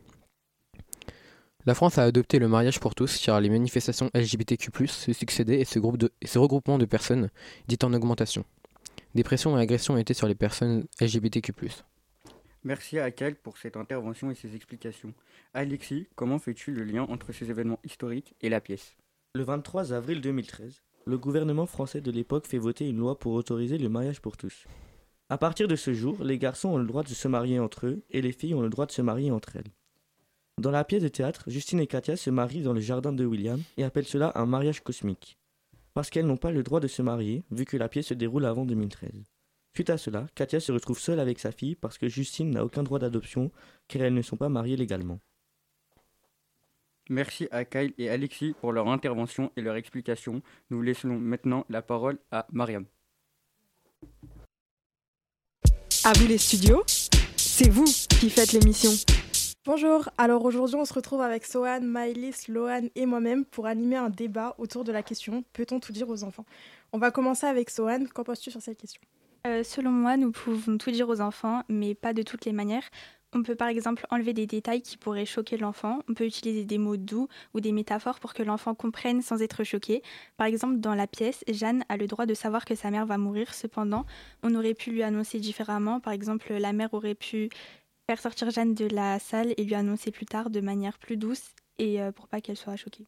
La 1.66 1.74
France 1.74 1.98
a 1.98 2.04
adopté 2.04 2.38
le 2.38 2.48
mariage 2.48 2.80
pour 2.80 2.94
tous 2.94 3.18
car 3.18 3.42
les 3.42 3.50
manifestations 3.50 4.12
LGBTQ+, 4.14 4.70
se 4.88 5.14
succédaient 5.14 5.62
et 5.62 5.66
ce, 5.66 5.80
regroupement 6.38 6.78
de 6.78 6.86
personnes 6.86 7.32
dit 7.68 7.80
en 7.82 7.92
augmentation. 7.92 8.46
Des 9.16 9.24
pressions 9.24 9.58
et 9.58 9.62
agressions 9.62 9.98
étaient 9.98 10.14
sur 10.14 10.28
les 10.28 10.36
personnes 10.36 10.88
LGBTQ+. 11.00 11.54
Merci 12.66 13.00
à 13.00 13.10
Kyle 13.12 13.36
pour 13.36 13.58
cette 13.58 13.78
intervention 13.78 14.30
et 14.30 14.36
ses 14.36 14.56
explications. 14.56 15.14
Alexis, 15.54 16.08
comment 16.16 16.38
fais-tu 16.38 16.74
le 16.74 16.84
lien 16.84 17.04
entre 17.04 17.32
ces 17.32 17.50
événements 17.50 17.80
historiques 17.86 18.36
et 18.42 18.50
la 18.50 18.60
pièce? 18.60 18.98
Le 19.34 19.44
23 19.44 19.94
avril 19.94 20.20
2013, 20.20 20.84
le 21.06 21.18
gouvernement 21.18 21.66
français 21.66 22.02
de 22.02 22.12
l'époque 22.12 22.46
fait 22.46 22.58
voter 22.58 22.90
une 22.90 22.98
loi 22.98 23.18
pour 23.18 23.32
autoriser 23.34 23.78
le 23.78 23.88
mariage 23.88 24.20
pour 24.20 24.36
tous. 24.36 24.66
À 25.30 25.38
partir 25.38 25.70
de 25.70 25.78
ce 25.78 25.94
jour, 25.94 26.22
les 26.22 26.38
garçons 26.38 26.70
ont 26.70 26.78
le 26.78 26.86
droit 26.86 27.04
de 27.04 27.10
se 27.10 27.28
marier 27.30 27.58
entre 27.58 27.88
eux 27.88 28.04
et 28.12 28.22
les 28.22 28.34
filles 28.34 28.54
ont 28.54 28.62
le 28.62 28.70
droit 28.70 28.86
de 28.86 28.92
se 28.92 29.02
marier 29.02 29.32
entre 29.32 29.56
elles. 29.56 29.72
Dans 30.60 30.72
la 30.72 30.84
pièce 30.84 31.04
de 31.04 31.08
théâtre, 31.08 31.46
Justine 31.48 31.80
et 31.80 31.88
Katia 31.88 32.18
se 32.18 32.30
marient 32.30 32.64
dans 32.64 32.74
le 32.74 32.82
jardin 32.82 33.14
de 33.14 33.26
William 33.26 33.62
et 33.78 33.86
appellent 33.86 34.06
cela 34.06 34.34
un 34.36 34.46
mariage 34.46 34.82
cosmique. 34.84 35.38
Parce 35.96 36.10
qu'elles 36.10 36.28
n'ont 36.28 36.38
pas 36.38 36.52
le 36.52 36.62
droit 36.62 36.82
de 36.82 36.88
se 36.88 37.02
marier, 37.02 37.46
vu 37.52 37.64
que 37.64 37.78
la 37.78 37.88
pièce 37.88 38.08
se 38.08 38.14
déroule 38.14 38.46
avant 38.46 38.66
2013. 38.66 39.24
Suite 39.74 39.90
à 39.90 39.98
cela, 39.98 40.28
Katia 40.36 40.60
se 40.60 40.74
retrouve 40.74 41.00
seule 41.00 41.22
avec 41.22 41.40
sa 41.40 41.54
fille 41.54 41.76
parce 41.76 41.98
que 41.98 42.10
Justine 42.10 42.52
n'a 42.52 42.66
aucun 42.66 42.84
droit 42.84 43.00
d'adoption 43.00 43.50
car 43.88 44.02
elles 44.02 44.14
ne 44.14 44.22
sont 44.22 44.36
pas 44.36 44.50
mariées 44.50 44.76
légalement. 44.76 45.20
Merci 47.10 47.48
à 47.50 47.64
Kyle 47.64 47.94
et 47.98 48.10
Alexis 48.10 48.56
pour 48.60 48.74
leur 48.74 48.90
intervention 48.90 49.54
et 49.56 49.62
leur 49.62 49.76
explication. 49.78 50.42
Nous 50.70 50.82
laissons 50.82 51.08
maintenant 51.08 51.66
la 51.70 51.82
parole 51.82 52.20
à 52.30 52.46
Mariam. 52.52 52.86
À 56.04 56.12
vous 56.14 56.28
les 56.28 56.38
studios, 56.38 56.84
c'est 57.38 57.70
vous 57.70 57.86
qui 57.86 58.30
faites 58.30 58.52
l'émission. 58.52 58.92
Bonjour, 59.66 60.10
alors 60.20 60.46
aujourd'hui 60.46 60.76
on 60.76 60.86
se 60.86 60.94
retrouve 60.94 61.22
avec 61.22 61.44
Sohan, 61.44 61.82
Maëlys, 61.82 62.50
Lohan 62.50 62.84
et 62.94 63.08
moi-même 63.08 63.46
pour 63.46 63.66
animer 63.66 63.96
un 63.96 64.12
débat 64.12 64.54
autour 64.60 64.84
de 64.84 64.92
la 64.92 65.02
question 65.02 65.44
Peut-on 65.54 65.80
tout 65.80 65.92
dire 65.92 66.08
aux 66.08 66.24
enfants? 66.24 66.46
On 66.94 67.00
va 67.00 67.10
commencer 67.10 67.48
avec 67.48 67.72
Sohan, 67.72 68.06
qu'en 68.14 68.24
penses-tu 68.24 68.52
sur 68.52 68.62
cette 68.62 68.78
question? 68.78 69.02
Euh, 69.48 69.64
selon 69.64 69.90
moi, 69.90 70.18
nous 70.18 70.32
pouvons 70.32 70.78
tout 70.78 70.92
dire 70.92 71.10
aux 71.10 71.20
enfants, 71.20 71.64
mais 71.68 71.96
pas 71.96 72.14
de 72.14 72.22
toutes 72.22 72.46
les 72.46 72.52
manières. 72.52 72.88
On 73.34 73.42
peut 73.42 73.56
par 73.56 73.68
exemple 73.68 74.06
enlever 74.12 74.34
des 74.34 74.46
détails 74.46 74.84
qui 74.84 74.98
pourraient 74.98 75.26
choquer 75.26 75.58
l'enfant. 75.58 76.00
On 76.08 76.14
peut 76.14 76.26
utiliser 76.26 76.64
des 76.64 76.78
mots 76.78 76.96
doux 76.96 77.28
ou 77.56 77.60
des 77.60 77.72
métaphores 77.72 78.20
pour 78.20 78.36
que 78.36 78.44
l'enfant 78.44 78.76
comprenne 78.76 79.24
sans 79.24 79.42
être 79.42 79.64
choqué. 79.64 80.04
Par 80.38 80.46
exemple, 80.46 80.78
dans 80.78 80.94
la 80.94 81.08
pièce, 81.08 81.44
Jeanne 81.48 81.84
a 81.90 81.98
le 81.98 82.06
droit 82.06 82.28
de 82.28 82.36
savoir 82.36 82.66
que 82.66 82.76
sa 82.76 82.92
mère 82.92 83.08
va 83.08 83.18
mourir. 83.18 83.52
Cependant, 83.54 84.06
on 84.44 84.54
aurait 84.54 84.76
pu 84.76 84.92
lui 84.92 85.02
annoncer 85.02 85.40
différemment. 85.40 86.00
Par 86.00 86.14
exemple, 86.14 86.54
la 86.54 86.72
mère 86.72 86.94
aurait 86.94 87.16
pu 87.16 87.50
faire 88.08 88.22
sortir 88.22 88.52
Jeanne 88.52 88.74
de 88.74 88.86
la 88.86 89.20
salle 89.20 89.54
et 89.58 89.64
lui 89.64 89.76
annoncer 89.76 90.12
plus 90.12 90.26
tard 90.26 90.50
de 90.50 90.62
manière 90.62 90.98
plus 91.00 91.18
douce 91.18 91.56
et 91.80 92.02
euh, 92.02 92.12
pour 92.12 92.28
pas 92.28 92.42
qu'elle 92.42 92.58
soit 92.58 92.76
choquée. 92.76 93.06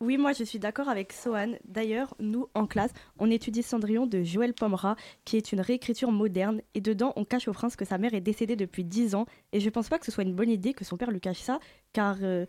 Oui, 0.00 0.18
moi 0.18 0.32
je 0.32 0.42
suis 0.42 0.58
d'accord 0.58 0.88
avec 0.88 1.12
Sohan. 1.12 1.52
D'ailleurs, 1.64 2.16
nous, 2.18 2.48
en 2.54 2.66
classe, 2.66 2.90
on 3.20 3.30
étudie 3.30 3.62
Cendrillon 3.62 4.06
de 4.06 4.24
Joël 4.24 4.52
Pomera, 4.52 4.96
qui 5.24 5.36
est 5.36 5.52
une 5.52 5.60
réécriture 5.60 6.10
moderne, 6.10 6.60
et 6.74 6.80
dedans, 6.80 7.12
on 7.14 7.24
cache 7.24 7.46
au 7.46 7.52
prince 7.52 7.76
que 7.76 7.84
sa 7.84 7.98
mère 7.98 8.12
est 8.12 8.20
décédée 8.20 8.56
depuis 8.56 8.82
10 8.82 9.14
ans, 9.14 9.26
et 9.52 9.60
je 9.60 9.70
pense 9.70 9.88
pas 9.88 10.00
que 10.00 10.06
ce 10.06 10.10
soit 10.10 10.24
une 10.24 10.34
bonne 10.34 10.50
idée 10.50 10.74
que 10.74 10.84
son 10.84 10.96
père 10.96 11.12
lui 11.12 11.20
cache 11.20 11.38
ça, 11.38 11.60
car 11.92 12.16
euh, 12.22 12.46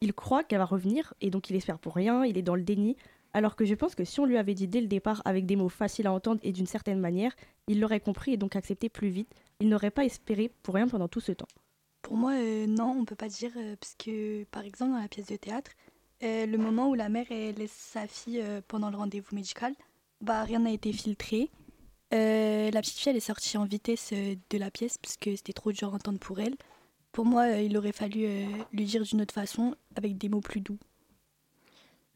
il 0.00 0.12
croit 0.14 0.42
qu'elle 0.42 0.58
va 0.58 0.64
revenir, 0.64 1.14
et 1.20 1.30
donc 1.30 1.48
il 1.48 1.54
espère 1.54 1.78
pour 1.78 1.94
rien, 1.94 2.24
il 2.24 2.36
est 2.36 2.42
dans 2.42 2.56
le 2.56 2.62
déni, 2.62 2.96
alors 3.32 3.56
que 3.56 3.64
je 3.64 3.74
pense 3.74 3.94
que 3.94 4.04
si 4.04 4.20
on 4.20 4.24
lui 4.24 4.36
avait 4.36 4.54
dit 4.54 4.68
dès 4.68 4.80
le 4.80 4.86
départ, 4.86 5.22
avec 5.24 5.46
des 5.46 5.56
mots 5.56 5.68
faciles 5.68 6.06
à 6.06 6.12
entendre 6.12 6.40
et 6.42 6.52
d'une 6.52 6.66
certaine 6.66 6.98
manière, 6.98 7.32
il 7.68 7.80
l'aurait 7.80 8.00
compris 8.00 8.32
et 8.32 8.36
donc 8.36 8.56
accepté 8.56 8.88
plus 8.88 9.08
vite, 9.08 9.32
il 9.60 9.68
n'aurait 9.68 9.90
pas 9.90 10.04
espéré 10.04 10.50
pour 10.62 10.74
rien 10.74 10.88
pendant 10.88 11.08
tout 11.08 11.20
ce 11.20 11.32
temps. 11.32 11.48
Pour 12.02 12.16
moi, 12.16 12.32
euh, 12.32 12.66
non, 12.66 12.96
on 12.98 13.04
peut 13.04 13.14
pas 13.14 13.28
dire, 13.28 13.52
euh, 13.56 13.76
parce 13.78 13.94
que 13.94 14.44
par 14.44 14.64
exemple, 14.64 14.92
dans 14.92 15.00
la 15.00 15.08
pièce 15.08 15.26
de 15.26 15.36
théâtre, 15.36 15.72
euh, 16.22 16.46
le 16.46 16.58
moment 16.58 16.88
où 16.88 16.94
la 16.94 17.08
mère 17.08 17.26
laisse 17.30 17.72
sa 17.72 18.06
fille 18.06 18.40
euh, 18.40 18.60
pendant 18.66 18.90
le 18.90 18.96
rendez-vous 18.96 19.34
médical, 19.34 19.74
bah 20.20 20.42
rien 20.42 20.60
n'a 20.60 20.72
été 20.72 20.92
filtré. 20.92 21.50
La 22.12 22.80
petite 22.80 22.98
fille 22.98 23.16
est 23.16 23.20
sortie 23.20 23.56
en 23.56 23.64
vitesse 23.64 24.12
de 24.12 24.58
la 24.58 24.70
pièce 24.70 24.98
parce 24.98 25.16
que 25.16 25.36
c'était 25.36 25.52
trop 25.52 25.70
dur 25.70 25.92
à 25.92 25.94
entendre 25.94 26.18
pour 26.18 26.40
elle. 26.40 26.56
Pour 27.12 27.24
moi, 27.24 27.48
il 27.58 27.76
aurait 27.76 27.92
fallu 27.92 28.26
lui 28.72 28.84
dire 28.84 29.04
d'une 29.04 29.22
autre 29.22 29.32
façon, 29.32 29.76
avec 29.94 30.18
des 30.18 30.28
mots 30.28 30.40
plus 30.40 30.60
doux. 30.60 30.78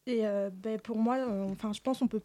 Et 0.06 0.26
euh, 0.26 0.50
ben, 0.52 0.78
pour 0.80 0.98
moi, 0.98 1.18
je 1.18 1.80
pense 1.80 1.98
qu'on 1.98 2.08
peut, 2.08 2.20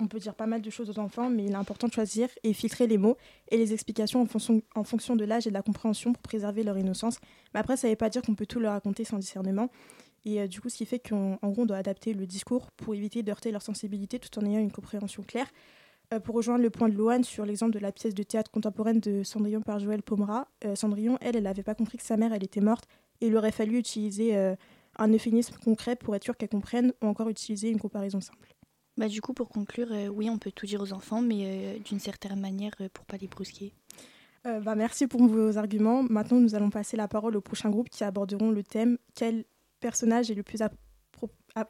on 0.00 0.06
peut 0.06 0.18
dire 0.18 0.34
pas 0.34 0.46
mal 0.46 0.60
de 0.60 0.70
choses 0.70 0.90
aux 0.90 0.98
enfants, 0.98 1.30
mais 1.30 1.44
il 1.44 1.52
est 1.52 1.56
important 1.56 1.88
de 1.88 1.92
choisir 1.92 2.28
et 2.42 2.52
filtrer 2.52 2.86
les 2.86 2.98
mots 2.98 3.16
et 3.50 3.56
les 3.56 3.72
explications 3.72 4.20
en 4.20 4.26
fonction, 4.26 4.62
en 4.74 4.84
fonction 4.84 5.16
de 5.16 5.24
l'âge 5.24 5.46
et 5.46 5.50
de 5.50 5.54
la 5.54 5.62
compréhension 5.62 6.12
pour 6.12 6.22
préserver 6.22 6.62
leur 6.62 6.76
innocence. 6.76 7.18
Mais 7.54 7.60
après, 7.60 7.76
ça 7.76 7.86
ne 7.86 7.92
veut 7.92 7.96
pas 7.96 8.10
dire 8.10 8.22
qu'on 8.22 8.34
peut 8.34 8.46
tout 8.46 8.60
leur 8.60 8.72
raconter 8.72 9.04
sans 9.04 9.18
discernement. 9.18 9.70
Et 10.24 10.40
euh, 10.40 10.46
du 10.46 10.60
coup, 10.60 10.68
ce 10.68 10.76
qui 10.76 10.86
fait 10.86 10.98
qu'en 10.98 11.38
en 11.40 11.50
gros, 11.50 11.62
on 11.62 11.66
doit 11.66 11.78
adapter 11.78 12.12
le 12.12 12.26
discours 12.26 12.70
pour 12.72 12.94
éviter 12.94 13.22
de 13.22 13.30
heurter 13.30 13.50
leur 13.50 13.62
sensibilité 13.62 14.18
tout 14.18 14.38
en 14.38 14.44
ayant 14.44 14.60
une 14.60 14.72
compréhension 14.72 15.22
claire. 15.22 15.50
Euh, 16.12 16.20
pour 16.20 16.34
rejoindre 16.34 16.62
le 16.62 16.70
point 16.70 16.90
de 16.90 16.94
Loane 16.94 17.24
sur 17.24 17.46
l'exemple 17.46 17.72
de 17.72 17.78
la 17.78 17.92
pièce 17.92 18.14
de 18.14 18.22
théâtre 18.22 18.50
contemporaine 18.50 19.00
de 19.00 19.22
Cendrillon 19.22 19.62
par 19.62 19.78
Joël 19.78 20.02
Pomera, 20.02 20.46
Cendrillon, 20.74 21.16
elle, 21.22 21.36
elle 21.36 21.44
n'avait 21.44 21.62
pas 21.62 21.74
compris 21.74 21.96
que 21.96 22.04
sa 22.04 22.18
mère, 22.18 22.34
elle 22.34 22.44
était 22.44 22.60
morte 22.60 22.84
et 23.22 23.28
il 23.28 23.36
aurait 23.36 23.52
fallu 23.52 23.78
utiliser 23.78 24.54
un 24.98 25.12
euphémisme 25.12 25.56
concret 25.64 25.96
pour 25.96 26.14
être 26.14 26.24
sûr 26.24 26.36
qu'elle 26.36 26.48
comprenne 26.48 26.92
ou 27.02 27.06
encore 27.06 27.28
utiliser 27.28 27.70
une 27.70 27.80
comparaison 27.80 28.20
simple. 28.20 28.54
Bah, 28.98 29.08
du 29.08 29.20
coup, 29.22 29.32
pour 29.32 29.48
conclure, 29.48 29.88
euh, 29.90 30.08
oui, 30.08 30.28
on 30.28 30.38
peut 30.38 30.52
tout 30.52 30.66
dire 30.66 30.82
aux 30.82 30.92
enfants, 30.92 31.22
mais 31.22 31.44
euh, 31.44 31.78
d'une 31.78 31.98
certaine 31.98 32.38
manière 32.38 32.72
euh, 32.80 32.88
pour 32.92 33.06
pas 33.06 33.16
les 33.16 33.26
brusquer. 33.26 33.72
Euh, 34.46 34.60
bah, 34.60 34.74
merci 34.74 35.06
pour 35.06 35.26
vos 35.26 35.56
arguments. 35.56 36.02
Maintenant, 36.02 36.38
nous 36.38 36.54
allons 36.54 36.68
passer 36.68 36.96
la 36.96 37.08
parole 37.08 37.36
au 37.36 37.40
prochain 37.40 37.70
groupe 37.70 37.88
qui 37.88 38.04
aborderont 38.04 38.50
le 38.50 38.62
thème 38.62 38.98
Quel 39.14 39.44
personnage 39.80 40.30
est 40.30 40.34
le 40.34 40.42
plus 40.42 40.60
appro... 40.60 41.30
ah, 41.54 41.68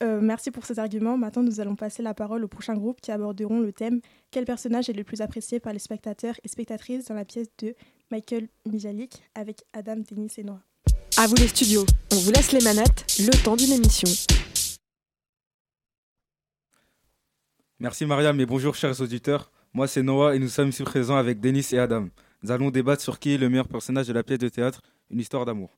merci 0.00 0.50
pour 0.50 0.64
ces 0.64 0.78
arguments. 0.78 1.16
Maintenant, 1.16 1.42
nous 1.42 1.60
allons 1.60 1.76
passer 1.76 2.02
la 2.02 2.14
parole 2.14 2.42
au 2.42 2.48
prochain 2.48 2.74
groupe 2.74 3.00
qui 3.00 3.12
aborderont 3.12 3.60
le 3.60 3.72
thème 3.72 4.00
Quel 4.30 4.46
personnage 4.46 4.88
est 4.88 4.94
le 4.94 5.04
plus 5.04 5.20
apprécié 5.20 5.60
par 5.60 5.72
les 5.72 5.78
spectateurs 5.78 6.34
et 6.42 6.48
spectatrices 6.48 7.04
dans 7.04 7.14
la 7.14 7.24
pièce 7.24 7.48
de 7.58 7.74
Michael 8.10 8.48
Mijalik 8.66 9.22
avec 9.34 9.62
Adam, 9.72 9.96
Denis 9.96 10.32
et 10.38 10.42
Noah? 10.42 10.69
À 11.22 11.26
vous 11.26 11.34
les 11.34 11.48
studios, 11.48 11.84
on 12.12 12.16
vous 12.16 12.30
laisse 12.30 12.50
les 12.50 12.62
manettes, 12.62 13.04
le 13.18 13.44
temps 13.44 13.54
d'une 13.54 13.72
émission. 13.72 14.08
Merci 17.78 18.06
Mariam 18.06 18.40
et 18.40 18.46
bonjour 18.46 18.74
chers 18.74 18.98
auditeurs. 19.02 19.50
Moi 19.74 19.86
c'est 19.86 20.02
Noah 20.02 20.34
et 20.34 20.38
nous 20.38 20.48
sommes 20.48 20.70
ici 20.70 20.82
présents 20.82 21.18
avec 21.18 21.38
Denis 21.38 21.66
et 21.72 21.78
Adam. 21.78 22.08
Nous 22.42 22.50
allons 22.50 22.70
débattre 22.70 23.02
sur 23.02 23.18
qui 23.18 23.34
est 23.34 23.36
le 23.36 23.50
meilleur 23.50 23.68
personnage 23.68 24.08
de 24.08 24.14
la 24.14 24.22
pièce 24.22 24.38
de 24.38 24.48
théâtre, 24.48 24.80
une 25.10 25.20
histoire 25.20 25.44
d'amour. 25.44 25.76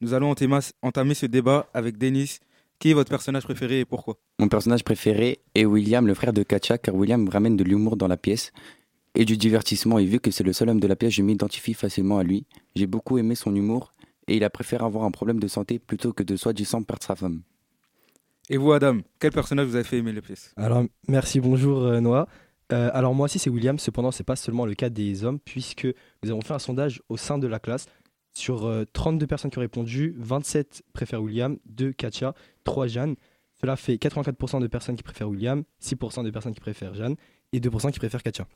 Nous 0.00 0.14
allons 0.14 0.34
entamer 0.80 1.14
ce 1.14 1.26
débat 1.26 1.68
avec 1.74 1.98
Denis. 1.98 2.38
Qui 2.78 2.92
est 2.92 2.94
votre 2.94 3.10
personnage 3.10 3.44
préféré 3.44 3.80
et 3.80 3.84
pourquoi? 3.84 4.16
Mon 4.38 4.48
personnage 4.48 4.84
préféré 4.84 5.40
est 5.54 5.66
William, 5.66 6.06
le 6.06 6.14
frère 6.14 6.32
de 6.32 6.42
Katia, 6.42 6.78
car 6.78 6.94
William 6.94 7.28
ramène 7.28 7.58
de 7.58 7.64
l'humour 7.64 7.98
dans 7.98 8.08
la 8.08 8.16
pièce 8.16 8.52
et 9.14 9.26
du 9.26 9.36
divertissement. 9.36 9.98
Et 9.98 10.06
vu 10.06 10.18
que 10.18 10.30
c'est 10.30 10.44
le 10.44 10.54
seul 10.54 10.70
homme 10.70 10.80
de 10.80 10.86
la 10.86 10.96
pièce, 10.96 11.12
je 11.12 11.20
m'identifie 11.20 11.74
facilement 11.74 12.16
à 12.16 12.22
lui. 12.22 12.46
J'ai 12.74 12.86
beaucoup 12.86 13.18
aimé 13.18 13.34
son 13.34 13.54
humour 13.54 13.92
et 14.28 14.36
il 14.36 14.44
a 14.44 14.50
préféré 14.50 14.84
avoir 14.84 15.04
un 15.04 15.10
problème 15.10 15.40
de 15.40 15.48
santé 15.48 15.78
plutôt 15.78 16.12
que 16.12 16.22
de 16.22 16.36
soi-disant 16.36 16.82
perdre 16.82 17.02
sa 17.02 17.16
femme. 17.16 17.42
Et 18.50 18.56
vous 18.56 18.72
Adam, 18.72 18.98
quel 19.18 19.32
personnage 19.32 19.66
vous 19.66 19.74
avez 19.74 19.84
fait 19.84 19.98
aimer 19.98 20.12
la 20.12 20.22
pièce 20.22 20.52
Alors, 20.56 20.84
merci, 21.08 21.40
bonjour 21.40 21.82
euh, 21.82 22.00
Noah. 22.00 22.28
Euh, 22.70 22.90
alors 22.92 23.14
moi 23.14 23.24
aussi 23.24 23.38
c'est 23.38 23.48
William, 23.48 23.78
cependant 23.78 24.10
c'est 24.10 24.24
pas 24.24 24.36
seulement 24.36 24.66
le 24.66 24.74
cas 24.74 24.90
des 24.90 25.24
hommes 25.24 25.38
puisque 25.38 25.86
nous 26.22 26.30
avons 26.30 26.42
fait 26.42 26.52
un 26.52 26.58
sondage 26.58 27.02
au 27.08 27.16
sein 27.16 27.38
de 27.38 27.46
la 27.46 27.58
classe 27.58 27.86
sur 28.34 28.66
euh, 28.66 28.84
32 28.92 29.26
personnes 29.26 29.50
qui 29.50 29.58
ont 29.58 29.62
répondu, 29.62 30.14
27 30.18 30.82
préfèrent 30.92 31.22
William, 31.22 31.56
2 31.66 31.92
Katia, 31.92 32.34
3 32.64 32.86
Jeanne. 32.86 33.16
Cela 33.60 33.76
fait 33.76 33.94
84% 33.94 34.60
de 34.60 34.66
personnes 34.66 34.96
qui 34.96 35.02
préfèrent 35.02 35.30
William, 35.30 35.64
6% 35.82 36.24
de 36.24 36.30
personnes 36.30 36.54
qui 36.54 36.60
préfèrent 36.60 36.94
Jeanne 36.94 37.16
et 37.52 37.60
2% 37.60 37.90
qui 37.90 37.98
préfèrent 37.98 38.22
Katia. 38.22 38.46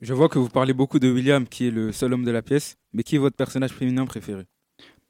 Je 0.00 0.14
vois 0.14 0.28
que 0.28 0.38
vous 0.38 0.48
parlez 0.48 0.72
beaucoup 0.72 0.98
de 0.98 1.10
William 1.10 1.46
qui 1.46 1.66
est 1.66 1.70
le 1.70 1.92
seul 1.92 2.14
homme 2.14 2.24
de 2.24 2.30
la 2.30 2.42
pièce, 2.42 2.78
mais 2.92 3.02
qui 3.02 3.16
est 3.16 3.18
votre 3.18 3.36
personnage 3.36 3.72
féminin 3.72 4.06
préféré? 4.06 4.46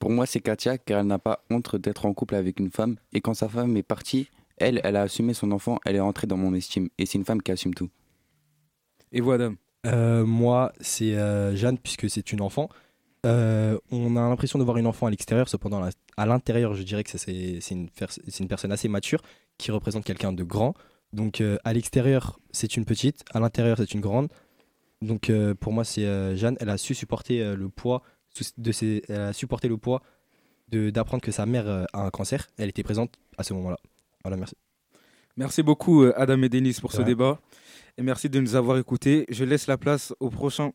Pour 0.01 0.11
moi, 0.11 0.27
c'est 0.27 0.41
Katia 0.41 0.79
car 0.79 1.01
elle 1.01 1.07
n'a 1.07 1.21
pas 1.21 1.45
honte 1.51 1.77
d'être 1.77 2.07
en 2.07 2.13
couple 2.13 2.35
avec 2.35 2.59
une 2.59 2.71
femme 2.71 2.97
et 3.13 3.21
quand 3.21 3.35
sa 3.35 3.49
femme 3.49 3.77
est 3.77 3.85
partie, 3.85 4.29
elle, 4.57 4.81
elle 4.83 4.97
a 4.97 5.03
assumé 5.03 5.33
son 5.35 5.53
enfant, 5.53 5.79
elle 5.85 5.95
est 5.95 6.01
rentrée 6.01 6.27
dans 6.27 6.37
mon 6.37 6.53
estime 6.55 6.89
et 6.99 7.07
c'est 7.07 7.19
une 7.19 7.25
femme 7.25 7.43
qui 7.43 7.53
assume 7.53 7.75
tout. 7.75 7.89
Et 9.13 9.21
vous 9.21 9.31
Adam? 9.31 9.55
Euh, 9.87 10.27
moi, 10.27 10.73
c'est 10.81 11.15
euh, 11.15 11.55
Jeanne, 11.55 11.79
puisque 11.79 12.11
c'est 12.11 12.33
une 12.33 12.41
enfant. 12.41 12.69
Euh, 13.25 13.79
on 13.91 14.17
a 14.17 14.21
l'impression 14.21 14.59
de 14.59 14.65
voir 14.65 14.79
une 14.79 14.87
enfant 14.87 15.07
à 15.07 15.11
l'extérieur, 15.11 15.49
cependant, 15.49 15.87
à 16.17 16.27
l'intérieur, 16.27 16.75
je 16.75 16.83
dirais 16.83 17.05
que 17.05 17.17
c'est 17.17 17.61
une, 17.71 17.89
personne 18.49 18.73
assez 18.73 18.89
mature 18.89 19.23
qui 19.59 19.71
représente 19.71 20.05
quelqu'un 20.05 20.33
de 20.33 20.43
grand. 20.43 20.75
Donc, 21.13 21.41
euh, 21.41 21.59
à 21.65 21.73
l'extérieur, 21.73 22.39
c'est 22.53 22.77
une 22.77 22.85
petite, 22.85 23.23
à 23.33 23.41
l'intérieur, 23.41 23.77
c'est 23.79 23.93
une 23.93 24.01
grande. 24.01 24.29
Donc, 25.03 25.31
euh, 25.31 25.55
pour 25.55 25.73
moi, 25.73 25.85
c'est 25.85 26.05
euh, 26.05 26.37
Jeanne. 26.37 26.57
Elle 26.61 26.69
a 26.69 26.77
su 26.77 26.95
supporter 26.95 27.41
euh, 27.41 27.57
le 27.57 27.69
poids 27.69 28.03
de 28.59 28.73
ses, 28.73 29.03
elle 29.09 29.21
a 29.21 29.33
supporté 29.33 29.69
le 29.69 29.77
poids 29.77 30.03
de- 30.69 30.90
d'apprendre 30.90 31.23
que 31.23 31.33
sa 31.33 31.47
mère 31.47 31.66
euh, 31.69 31.85
a 31.93 32.03
un 32.07 32.11
cancer. 32.11 32.49
Elle 32.59 32.69
était 32.69 32.83
présente 32.83 33.12
à 33.38 33.43
ce 33.43 33.53
moment-là. 33.55 33.79
Voilà, 34.25 34.37
merci. 34.37 34.55
Merci 35.37 35.62
beaucoup 35.62 36.03
euh, 36.03 36.12
Adam 36.16 36.43
et 36.43 36.49
Denis 36.49 36.77
pour 36.81 36.93
ce 36.93 37.03
débat 37.03 37.40
et 37.97 38.03
merci 38.03 38.29
de 38.29 38.40
nous 38.40 38.55
avoir 38.57 38.79
écoutés. 38.79 39.25
Je 39.31 39.45
laisse 39.45 39.66
la 39.66 39.79
place 39.79 40.12
au 40.21 40.29
prochain, 40.31 40.73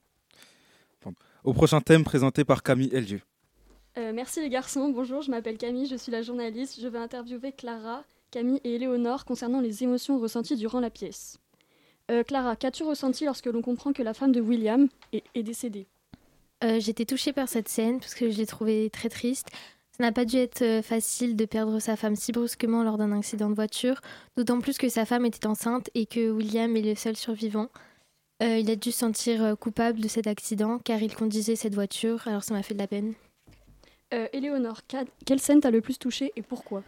au 1.43 1.53
prochain 1.53 1.81
thème 1.81 2.03
présenté 2.03 2.43
par 2.43 2.63
Camille 2.63 2.89
LG. 2.89 3.21
Euh, 3.97 4.11
merci 4.13 4.41
les 4.41 4.49
garçons, 4.49 4.89
bonjour, 4.89 5.21
je 5.21 5.31
m'appelle 5.31 5.57
Camille, 5.57 5.85
je 5.87 5.95
suis 5.95 6.11
la 6.11 6.21
journaliste. 6.21 6.79
Je 6.81 6.87
vais 6.87 6.97
interviewer 6.97 7.51
Clara, 7.53 8.03
Camille 8.31 8.59
et 8.63 8.75
Éléonore 8.75 9.23
concernant 9.23 9.61
les 9.61 9.83
émotions 9.83 10.19
ressenties 10.19 10.57
durant 10.57 10.79
la 10.81 10.89
pièce. 10.89 11.37
Euh, 12.11 12.23
Clara, 12.23 12.55
qu'as-tu 12.55 12.83
ressenti 12.83 13.25
lorsque 13.25 13.45
l'on 13.45 13.61
comprend 13.61 13.93
que 13.93 14.03
la 14.03 14.13
femme 14.13 14.31
de 14.31 14.41
William 14.41 14.87
est, 15.13 15.23
est 15.33 15.43
décédée? 15.43 15.87
Euh, 16.65 16.79
J'étais 16.79 17.05
touchée 17.05 17.31
par 17.33 17.47
cette 17.47 17.69
scène 17.69 17.99
parce 17.99 18.15
que 18.15 18.29
je 18.29 18.37
l'ai 18.37 18.45
trouvée 18.45 18.89
très 18.89 19.09
triste. 19.09 19.49
Ça 19.91 20.03
n'a 20.03 20.11
pas 20.11 20.25
dû 20.25 20.37
être 20.37 20.61
euh, 20.61 20.81
facile 20.81 21.35
de 21.35 21.45
perdre 21.45 21.79
sa 21.79 21.95
femme 21.95 22.15
si 22.15 22.31
brusquement 22.31 22.83
lors 22.83 22.97
d'un 22.97 23.11
accident 23.13 23.49
de 23.49 23.55
voiture, 23.55 24.01
d'autant 24.35 24.59
plus 24.59 24.77
que 24.77 24.89
sa 24.89 25.05
femme 25.05 25.25
était 25.25 25.47
enceinte 25.47 25.89
et 25.93 26.05
que 26.05 26.31
William 26.31 26.75
est 26.75 26.81
le 26.81 26.95
seul 26.95 27.15
survivant. 27.15 27.69
Euh, 28.43 28.57
il 28.57 28.69
a 28.69 28.75
dû 28.75 28.91
se 28.91 28.99
sentir 28.99 29.55
coupable 29.57 30.01
de 30.01 30.09
cet 30.09 30.27
accident 30.27 30.79
car 30.79 31.01
il 31.01 31.15
conduisait 31.15 31.55
cette 31.55 31.75
voiture, 31.75 32.27
alors 32.27 32.43
ça 32.43 32.53
m'a 32.53 32.63
fait 32.63 32.73
de 32.73 32.79
la 32.79 32.87
peine. 32.87 33.13
euh, 34.13 34.27
Éléonore, 34.33 34.81
quelle 35.25 35.39
scène 35.39 35.61
t'a 35.61 35.71
le 35.71 35.79
plus 35.79 35.97
touchée 35.97 36.33
et 36.35 36.41
pourquoi? 36.41 36.83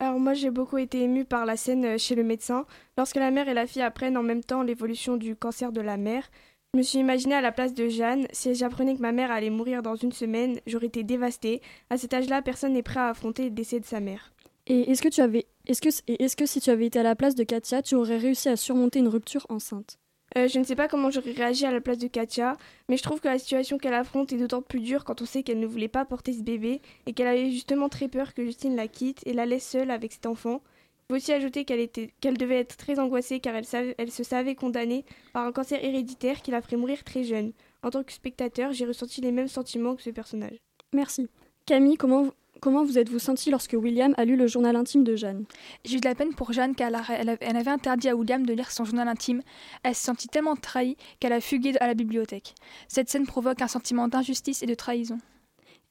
Alors 0.00 0.18
moi 0.18 0.34
j'ai 0.34 0.50
beaucoup 0.50 0.78
été 0.78 1.02
émue 1.02 1.24
par 1.24 1.46
la 1.46 1.56
scène 1.56 1.98
chez 1.98 2.16
le 2.16 2.24
médecin. 2.24 2.66
Lorsque 2.96 3.16
la 3.16 3.30
mère 3.30 3.48
et 3.48 3.54
la 3.54 3.66
fille 3.66 3.82
apprennent 3.82 4.16
en 4.16 4.22
même 4.24 4.42
temps 4.42 4.62
l'évolution 4.62 5.16
du 5.16 5.36
cancer 5.36 5.70
de 5.70 5.80
la 5.80 5.96
mère, 5.96 6.28
je 6.74 6.78
me 6.78 6.82
suis 6.82 6.98
imaginée 6.98 7.34
à 7.34 7.40
la 7.40 7.50
place 7.50 7.72
de 7.72 7.88
Jeanne. 7.88 8.26
Si 8.30 8.54
j'apprenais 8.54 8.94
que 8.94 9.00
ma 9.00 9.12
mère 9.12 9.30
allait 9.30 9.48
mourir 9.48 9.82
dans 9.82 9.96
une 9.96 10.12
semaine, 10.12 10.60
j'aurais 10.66 10.86
été 10.86 11.02
dévastée. 11.02 11.62
À 11.88 11.96
cet 11.96 12.12
âge-là, 12.12 12.42
personne 12.42 12.74
n'est 12.74 12.82
prêt 12.82 13.00
à 13.00 13.08
affronter 13.08 13.44
le 13.44 13.50
décès 13.50 13.80
de 13.80 13.86
sa 13.86 14.00
mère. 14.00 14.32
Et 14.66 14.90
est-ce 14.90 15.00
que 15.00 15.08
tu 15.08 15.22
avais, 15.22 15.46
est-ce 15.66 15.80
que, 15.80 15.88
et 16.08 16.22
est-ce 16.22 16.36
que 16.36 16.44
si 16.44 16.60
tu 16.60 16.68
avais 16.68 16.84
été 16.84 16.98
à 16.98 17.02
la 17.02 17.16
place 17.16 17.34
de 17.34 17.42
Katia, 17.42 17.80
tu 17.80 17.94
aurais 17.94 18.18
réussi 18.18 18.50
à 18.50 18.56
surmonter 18.56 18.98
une 18.98 19.08
rupture 19.08 19.46
enceinte? 19.48 19.98
Euh, 20.36 20.46
je 20.46 20.58
ne 20.58 20.64
sais 20.64 20.76
pas 20.76 20.88
comment 20.88 21.10
j'aurais 21.10 21.32
réagi 21.32 21.64
à 21.64 21.72
la 21.72 21.80
place 21.80 21.96
de 21.96 22.06
Katia, 22.06 22.58
mais 22.90 22.98
je 22.98 23.02
trouve 23.02 23.20
que 23.20 23.28
la 23.28 23.38
situation 23.38 23.78
qu'elle 23.78 23.94
affronte 23.94 24.30
est 24.34 24.36
d'autant 24.36 24.60
plus 24.60 24.80
dure 24.80 25.06
quand 25.06 25.22
on 25.22 25.24
sait 25.24 25.42
qu'elle 25.42 25.60
ne 25.60 25.66
voulait 25.66 25.88
pas 25.88 26.04
porter 26.04 26.34
ce 26.34 26.42
bébé 26.42 26.82
et 27.06 27.14
qu'elle 27.14 27.28
avait 27.28 27.50
justement 27.50 27.88
très 27.88 28.08
peur 28.08 28.34
que 28.34 28.44
Justine 28.44 28.76
la 28.76 28.88
quitte 28.88 29.26
et 29.26 29.32
la 29.32 29.46
laisse 29.46 29.66
seule 29.66 29.90
avec 29.90 30.12
cet 30.12 30.26
enfant. 30.26 30.60
Faut 31.10 31.16
aussi 31.16 31.32
ajouter 31.32 31.64
qu'elle 31.64 31.80
était, 31.80 32.10
qu'elle 32.20 32.36
devait 32.36 32.58
être 32.58 32.76
très 32.76 32.98
angoissée 32.98 33.40
car 33.40 33.54
elle, 33.54 33.64
savait, 33.64 33.94
elle 33.96 34.10
se 34.10 34.22
savait 34.22 34.54
condamnée 34.54 35.06
par 35.32 35.46
un 35.46 35.52
cancer 35.52 35.82
héréditaire 35.82 36.42
qui 36.42 36.50
la 36.50 36.60
ferait 36.60 36.76
mourir 36.76 37.02
très 37.02 37.24
jeune. 37.24 37.52
En 37.82 37.88
tant 37.88 38.04
que 38.04 38.12
spectateur, 38.12 38.72
j'ai 38.72 38.84
ressenti 38.84 39.22
les 39.22 39.32
mêmes 39.32 39.48
sentiments 39.48 39.96
que 39.96 40.02
ce 40.02 40.10
personnage. 40.10 40.58
Merci. 40.92 41.28
Camille, 41.64 41.96
comment, 41.96 42.26
comment 42.60 42.84
vous 42.84 42.98
êtes-vous 42.98 43.18
sentie 43.18 43.50
lorsque 43.50 43.72
William 43.72 44.12
a 44.18 44.26
lu 44.26 44.36
le 44.36 44.46
journal 44.46 44.76
intime 44.76 45.02
de 45.02 45.16
Jeanne? 45.16 45.46
J'ai 45.86 45.96
eu 45.96 46.00
de 46.00 46.04
la 46.06 46.14
peine 46.14 46.34
pour 46.34 46.52
Jeanne 46.52 46.74
car 46.74 46.90
elle, 47.10 47.38
elle 47.40 47.56
avait 47.56 47.70
interdit 47.70 48.10
à 48.10 48.14
William 48.14 48.44
de 48.44 48.52
lire 48.52 48.70
son 48.70 48.84
journal 48.84 49.08
intime. 49.08 49.40
Elle 49.84 49.94
se 49.94 50.04
sentit 50.04 50.28
tellement 50.28 50.56
trahie 50.56 50.98
qu'elle 51.20 51.32
a 51.32 51.40
fugué 51.40 51.72
à 51.78 51.86
la 51.86 51.94
bibliothèque. 51.94 52.54
Cette 52.86 53.08
scène 53.08 53.26
provoque 53.26 53.62
un 53.62 53.68
sentiment 53.68 54.08
d'injustice 54.08 54.62
et 54.62 54.66
de 54.66 54.74
trahison. 54.74 55.16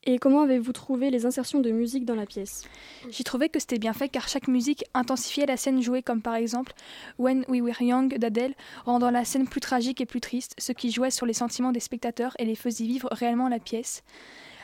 Et 0.10 0.20
comment 0.20 0.44
avez-vous 0.44 0.72
trouvé 0.72 1.10
les 1.10 1.26
insertions 1.26 1.60
de 1.60 1.70
musique 1.70 2.06
dans 2.06 2.16
la 2.16 2.26
pièce? 2.26 2.64
J'ai 3.10 3.26
trouvé 3.26 3.50
que 3.50 3.60
c'était 3.60 3.78
bien 3.78 3.92
fait 3.92 4.08
car 4.08 4.30
chaque 4.30 4.48
musique 4.48 4.86
intensifiait 4.94 5.46
la 5.46 5.58
scène 5.58 5.82
jouée 5.82 6.02
comme 6.02 6.22
par 6.22 6.36
exemple 6.36 6.72
When 7.20 7.44
We 7.50 7.62
Were 7.62 7.82
Young 7.82 8.18
d'Adèle, 8.18 8.56
rendant 8.86 9.12
la 9.12 9.26
scène 9.26 9.50
plus 9.50 9.60
tragique 9.60 10.00
et 10.00 10.06
plus 10.06 10.22
triste, 10.22 10.56
ce 10.60 10.72
qui 10.72 10.92
jouait 10.92 11.12
sur 11.12 11.26
les 11.26 11.34
sentiments 11.34 11.74
des 11.74 11.82
spectateurs 11.82 12.34
et 12.40 12.46
les 12.46 12.56
faisait 12.56 12.86
vivre 12.86 13.10
réellement 13.12 13.50
la 13.50 13.60
pièce. 13.60 14.02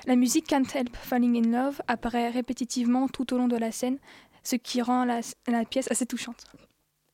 La 0.08 0.15
musique 0.15 0.47
Can't 0.47 0.73
Help 0.73 0.95
Falling 0.95 1.45
in 1.45 1.51
Love 1.51 1.82
apparaît 1.89 2.29
répétitivement 2.29 3.10
tout 3.10 3.34
au 3.34 3.38
long 3.38 3.49
de 3.49 3.58
la 3.58 3.73
scène, 3.73 3.97
ce 4.45 4.56
qui 4.56 4.82
rend 4.82 5.03
la, 5.03 5.19
la 5.47 5.65
pièce 5.65 5.91
assez 5.91 6.06
touchante. 6.06 6.45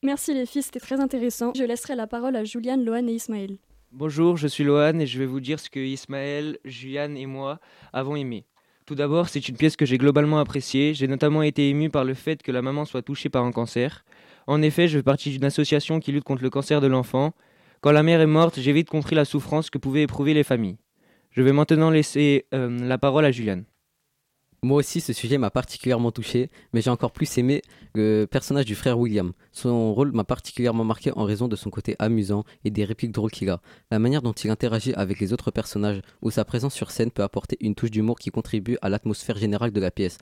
Merci 0.03 0.35
les 0.35 0.45
filles, 0.45 0.61
c'était 0.61 0.79
très 0.79 0.99
intéressant. 0.99 1.51
Je 1.55 1.63
laisserai 1.63 1.95
la 1.95 2.05
parole 2.05 2.35
à 2.35 2.43
Juliane, 2.43 2.85
Lohan 2.85 3.07
et 3.07 3.15
Ismaël. 3.15 3.57
Bonjour, 3.91 4.37
je 4.37 4.47
suis 4.47 4.63
Lohan 4.63 4.99
et 4.99 5.07
je 5.07 5.17
vais 5.17 5.25
vous 5.25 5.39
dire 5.39 5.59
ce 5.59 5.67
que 5.67 5.79
Ismaël, 5.79 6.59
Juliane 6.63 7.17
et 7.17 7.25
moi 7.25 7.59
avons 7.91 8.15
aimé. 8.15 8.45
Tout 8.85 8.93
d'abord, 8.93 9.29
c'est 9.29 9.49
une 9.49 9.57
pièce 9.57 9.75
que 9.75 9.85
j'ai 9.87 9.97
globalement 9.97 10.37
appréciée. 10.37 10.93
J'ai 10.93 11.07
notamment 11.07 11.41
été 11.41 11.69
ému 11.69 11.89
par 11.89 12.05
le 12.05 12.13
fait 12.13 12.43
que 12.43 12.51
la 12.51 12.61
maman 12.61 12.85
soit 12.85 13.01
touchée 13.01 13.29
par 13.29 13.43
un 13.43 13.51
cancer. 13.51 14.05
En 14.45 14.61
effet, 14.61 14.87
je 14.87 14.99
fais 14.99 15.03
partie 15.03 15.31
d'une 15.31 15.43
association 15.43 15.99
qui 15.99 16.11
lutte 16.11 16.23
contre 16.23 16.43
le 16.43 16.51
cancer 16.51 16.81
de 16.81 16.87
l'enfant. 16.87 17.33
Quand 17.81 17.91
la 17.91 18.03
mère 18.03 18.21
est 18.21 18.27
morte, 18.27 18.59
j'ai 18.59 18.73
vite 18.73 18.89
compris 18.91 19.15
la 19.15 19.25
souffrance 19.25 19.71
que 19.71 19.79
pouvaient 19.79 20.03
éprouver 20.03 20.35
les 20.35 20.43
familles. 20.43 20.77
Je 21.31 21.41
vais 21.41 21.51
maintenant 21.51 21.89
laisser 21.89 22.45
euh, 22.53 22.69
la 22.87 22.99
parole 22.99 23.25
à 23.25 23.31
Juliane. 23.31 23.65
Moi 24.61 24.79
aussi, 24.79 24.99
ce 24.99 25.13
sujet 25.13 25.37
m'a 25.37 25.51
particulièrement 25.51 26.11
touché, 26.11 26.49
mais 26.73 26.81
j'ai 26.81 26.89
encore 26.89 27.11
plus 27.13 27.37
aimé 27.37 27.61
le 27.95 28.25
personnage 28.25 28.65
du 28.65 28.75
frère 28.75 28.99
William. 28.99 29.31
Son 29.53 29.93
rôle 29.93 30.11
m'a 30.11 30.25
particulièrement 30.25 30.83
marqué 30.83 31.11
en 31.15 31.23
raison 31.23 31.47
de 31.47 31.55
son 31.55 31.69
côté 31.69 31.95
amusant 31.97 32.43
et 32.65 32.69
des 32.69 32.83
répliques 32.83 33.13
drôles 33.13 33.31
qu'il 33.31 33.49
a. 33.49 33.61
La 33.89 33.99
manière 33.99 34.21
dont 34.21 34.33
il 34.33 34.49
interagit 34.49 34.93
avec 34.95 35.21
les 35.21 35.31
autres 35.31 35.51
personnages 35.51 36.01
ou 36.21 36.29
sa 36.29 36.43
présence 36.43 36.73
sur 36.73 36.91
scène 36.91 37.09
peut 37.09 37.23
apporter 37.23 37.55
une 37.61 37.73
touche 37.73 37.91
d'humour 37.91 38.19
qui 38.19 38.31
contribue 38.31 38.77
à 38.81 38.89
l'atmosphère 38.89 39.37
générale 39.37 39.71
de 39.71 39.79
la 39.79 39.91
pièce. 39.91 40.17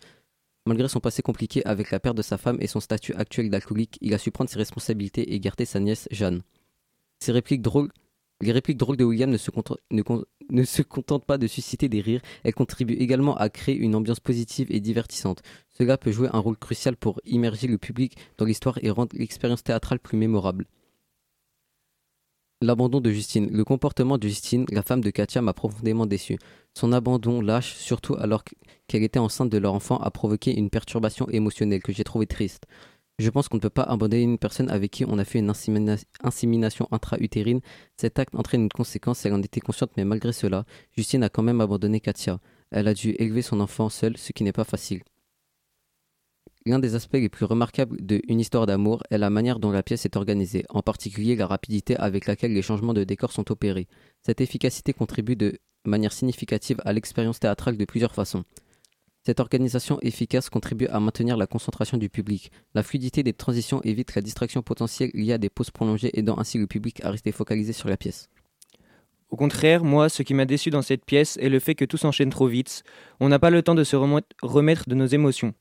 Malgré 0.67 0.88
son 0.88 1.00
passé 1.00 1.23
compliqué 1.23 1.65
avec 1.65 1.89
la 1.89 2.00
perte 2.00 2.17
de 2.17 2.21
sa 2.21 2.38
femme 2.38 2.58
et 2.60 2.67
son 2.67 2.80
statut 2.80 3.15
actuel 3.15 3.50
d'alcoolique, 3.50 3.97
il 4.02 4.13
a 4.13 4.19
su 4.19 4.30
prendre 4.30 4.52
ses 4.52 4.60
responsabilités 4.60 5.34
et 5.34 5.39
garder 5.39 5.65
sa 5.65 5.80
nièce 5.80 6.08
Jeanne. 6.12 6.43
Ses 7.19 7.32
répliques 7.32 7.63
drôles 7.63 7.89
les 8.41 8.52
répliques 8.52 8.78
drôles 8.78 8.97
de 8.97 9.04
William 9.04 9.32
ne 9.32 9.38
se, 9.38 10.82
contentent 10.82 11.26
pas 11.26 11.38
de 11.38 11.47
susciter 11.47 11.89
des 11.89 12.02
rires, 12.02 12.21
elles 12.43 12.54
contribuent 12.54 12.97
également 12.97 13.36
à 13.36 13.50
créer 13.50 13.76
une 13.76 13.95
ambiance 13.95 14.19
positive 14.19 14.67
et 14.69 14.80
divertissante. 14.80 15.41
Cela 15.78 15.97
peut 15.97 16.12
jouer 16.12 16.30
un 16.32 16.39
rôle 16.39 16.58
crucial 16.58 16.95
pour 16.95 17.19
immerger 17.26 17.67
le 17.67 17.78
public 17.78 18.15
dans 18.38 18.45
l'histoire 18.45 18.78
et 18.84 18.91
rendre 18.91 19.15
l'expérience 19.17 19.63
théâtrale 19.63 20.00
plus 20.00 20.17
mémorable. 20.17 20.67
L'abandon 22.62 23.02
de 23.02 23.12
Justine. 23.12 23.50
Le 23.52 23.63
comportement 23.63 24.17
de 24.17 24.28
Justine, 24.28 24.65
la 24.71 24.82
femme 24.82 25.02
de 25.02 25.12
Katia, 25.12 25.43
m'a 25.43 25.54
profondément 25.54 26.08
déçu. 26.08 26.39
Son 26.73 26.91
abandon 26.91 27.39
lâche, 27.39 27.76
surtout 27.76 28.15
alors 28.15 28.43
qu'elle 28.88 29.04
était 29.04 29.19
enceinte 29.19 29.52
de 29.52 29.60
leur 29.60 29.76
enfant, 29.76 29.97
a 29.97 30.10
provoqué 30.10 30.58
une 30.58 30.71
perturbation 30.71 31.30
émotionnelle 31.30 31.84
que 31.84 31.93
j'ai 31.93 32.04
trouvée 32.04 32.26
triste. 32.26 32.65
Je 33.19 33.32
pense 33.32 33.49
qu'on 33.49 33.58
ne 33.58 33.62
peut 33.62 33.71
pas 33.71 33.84
abandonner 33.84 34.21
une 34.21 34.38
personne 34.38 34.69
avec 34.69 34.91
qui 34.91 35.03
on 35.03 35.17
a 35.17 35.25
fait 35.25 35.39
une 35.39 35.51
insémination 36.23 36.88
intra-utérine. 36.91 37.62
Cet 37.99 38.19
acte 38.19 38.36
entraîne 38.36 38.62
une 38.62 38.69
conséquence, 38.69 39.25
elle 39.25 39.34
en 39.34 39.41
était 39.41 39.60
consciente, 39.60 39.89
mais 39.97 40.06
malgré 40.06 40.32
cela, 40.32 40.65
Justine 40.95 41.23
a 41.23 41.30
quand 41.30 41.41
même 41.41 41.60
abandonné 41.60 41.99
Katia. 41.99 42.39
Elle 42.69 42.88
a 42.88 42.93
dû 42.93 43.15
élever 43.17 43.41
son 43.41 43.60
enfant 43.60 43.89
seule, 43.89 44.17
ce 44.17 44.34
qui 44.34 44.43
n'est 44.43 44.51
pas 44.51 44.65
facile. 44.65 45.01
L'un 46.67 46.77
des 46.77 46.93
aspects 46.93 47.13
les 47.13 47.30
plus 47.30 47.45
remarquables 47.45 47.97
de 48.06 48.21
Une 48.27 48.39
histoire 48.39 48.67
d'amour 48.67 49.01
est 49.10 49.17
la 49.17 49.32
manière 49.32 49.60
dont 49.60 49.71
la 49.71 49.82
pièce 49.82 50.06
est 50.06 50.15
organisée, 50.15 50.65
en 50.69 50.84
particulier 50.84 51.36
la 51.36 51.47
rapidité 51.47 51.95
avec 51.95 52.27
laquelle 52.27 52.53
les 52.53 52.62
changements 52.62 52.93
de 52.93 53.03
décor 53.03 53.32
sont 53.32 53.51
opérés. 53.51 53.88
Cette 54.21 54.41
efficacité 54.41 54.93
contribue 54.93 55.36
de 55.36 55.58
manière 55.86 56.12
significative 56.13 56.82
à 56.86 56.93
l'expérience 56.93 57.39
théâtrale 57.39 57.77
de 57.77 57.86
plusieurs 57.86 58.13
façons. 58.13 58.43
Cette 59.28 59.42
organisation 59.42 60.00
efficace 60.04 60.50
contribue 60.50 60.88
à 60.88 61.02
maintenir 61.02 61.36
la 61.36 61.48
concentration 61.48 61.98
du 61.98 62.08
public. 62.08 62.50
La 62.74 62.82
fluidité 62.82 63.24
des 63.24 63.34
transitions 63.34 63.82
évite 63.84 64.16
la 64.16 64.22
distraction 64.22 64.62
potentielle 64.62 65.12
liée 65.13 65.34
à 65.34 65.38
des 65.38 65.50
pauses 65.50 65.70
prolongées, 65.70 66.18
aidant 66.18 66.38
ainsi 66.38 66.58
le 66.58 66.66
public 66.66 67.04
à 67.04 67.12
rester 67.12 67.34
focalisé 67.34 67.74
sur 67.74 67.90
la 67.90 67.98
pièce. 67.98 68.30
Au 69.30 69.36
contraire, 69.36 69.84
moi, 69.84 70.08
ce 70.08 70.24
qui 70.24 70.34
m'a 70.34 70.46
déçu 70.46 70.70
dans 70.70 70.82
cette 70.82 71.04
pièce 71.04 71.36
est 71.42 71.50
le 71.50 71.60
fait 71.60 71.76
que 71.76 71.84
tout 71.84 71.98
s'enchaîne 71.98 72.30
trop 72.30 72.48
vite. 72.48 72.84
On 73.20 73.28
n'a 73.28 73.38
pas 73.38 73.50
le 73.50 73.62
temps 73.62 73.76
de 73.76 73.84
se 73.84 73.98
remettre 73.98 74.88
de 74.88 74.96
nos 74.96 75.08
émotions. 75.08 75.54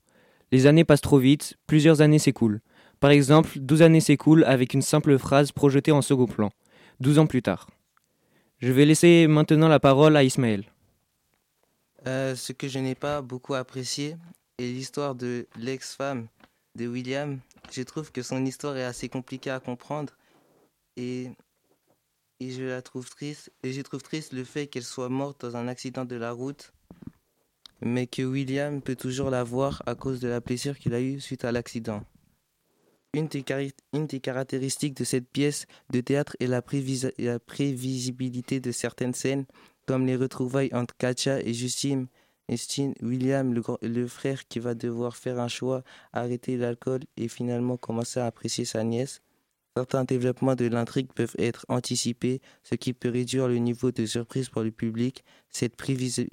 Les 0.53 0.67
années 0.69 0.85
passent 0.85 1.01
trop 1.01 1.19
vite, 1.19 1.57
plusieurs 1.67 2.03
années 2.03 2.21
s'écoulent. 2.21 2.61
Par 3.01 3.11
exemple, 3.11 3.51
12 3.59 3.83
années 3.83 4.01
s'écoulent 4.01 4.45
avec 4.45 4.75
une 4.75 4.83
simple 4.83 5.19
phrase 5.19 5.51
projetée 5.51 5.91
en 5.91 6.03
second 6.03 6.27
plan, 6.27 6.53
12 7.01 7.19
ans 7.19 7.27
plus 7.27 7.43
tard. 7.43 7.69
Je 8.59 8.71
vais 8.71 8.85
laisser 8.85 9.27
maintenant 9.27 9.67
la 9.67 9.81
parole 9.81 10.17
à 10.17 10.23
Ismaël. 10.23 10.67
Euh, 12.07 12.37
ce 12.37 12.53
que 12.53 12.69
je 12.69 12.79
n'ai 12.79 12.95
pas 12.95 13.21
beaucoup 13.21 13.55
apprécié 13.55 14.17
est 14.59 14.67
l'histoire 14.67 15.15
de 15.15 15.47
l'ex-femme 15.57 16.29
de 16.77 16.87
William. 16.87 17.41
Je 17.73 17.83
trouve 17.83 18.13
que 18.13 18.23
son 18.23 18.45
histoire 18.45 18.77
est 18.77 18.85
assez 18.85 19.09
compliquée 19.09 19.51
à 19.51 19.59
comprendre 19.59 20.13
et, 20.97 21.31
je 22.41 22.63
la 22.63 22.83
trouve 22.83 23.11
triste. 23.11 23.51
Et 23.65 23.73
je 23.73 23.83
trouve 23.83 24.03
triste 24.03 24.33
le 24.33 24.45
fait 24.45 24.69
qu'elle 24.69 24.85
soit 24.85 25.09
morte 25.09 25.41
dans 25.41 25.57
un 25.57 25.67
accident 25.67 26.05
de 26.05 26.17
la 26.17 26.31
route, 26.31 26.73
mais 27.81 28.07
que 28.07 28.23
William 28.23 28.81
peut 28.83 28.97
toujours 28.97 29.31
la 29.31 29.43
voir 29.43 29.83
à 29.87 29.97
cause 29.97 30.21
de 30.21 30.29
la 30.29 30.41
blessure 30.41 30.79
qu'il 30.79 30.95
a 30.95 31.01
eue 31.01 31.21
suite 31.21 31.45
à 31.45 31.51
l'accident. 31.51 32.05
Une 33.15 33.29
des, 33.29 34.21
caractéristiques 34.21 34.95
de 34.95 35.05
cette 35.05 35.29
pièce 35.29 35.67
de 35.91 36.03
théâtre 36.03 36.37
est 36.39 36.47
la 36.47 36.61
prévisibilité 36.61 38.61
de 38.61 38.73
certaines 38.73 39.15
scènes 39.15 39.47
comme 39.87 40.07
les 40.07 40.17
retrouvailles 40.17 40.71
entre 40.73 40.97
Katia 40.97 41.41
et 41.41 41.55
Justine, 41.55 42.07
Justine 42.49 42.95
William, 43.03 43.55
le, 43.83 44.07
frère 44.07 44.47
qui 44.49 44.59
va 44.59 44.75
devoir 44.75 45.17
faire 45.17 45.41
un 45.41 45.49
choix, 45.49 45.83
arrêter 46.13 46.57
l'alcool 46.57 47.01
et 47.17 47.29
finalement 47.29 47.77
commencer 47.77 48.21
à 48.21 48.27
apprécier 48.27 48.65
sa 48.65 48.85
nièce. 48.85 49.21
Certains 49.77 50.05
développements 50.05 50.55
de 50.55 50.67
l'intrigue 50.67 51.13
peuvent 51.13 51.35
être 51.39 51.67
anticipés, 51.69 52.41
ce 52.63 52.77
qui 52.77 52.93
peut 52.93 53.11
réduire 53.11 53.49
le 53.49 53.59
niveau 53.59 53.91
de 53.91 54.07
surprise 54.07 54.49
pour 54.49 54.63
le 54.63 54.71
public. 54.71 55.23
Cette, 55.51 55.75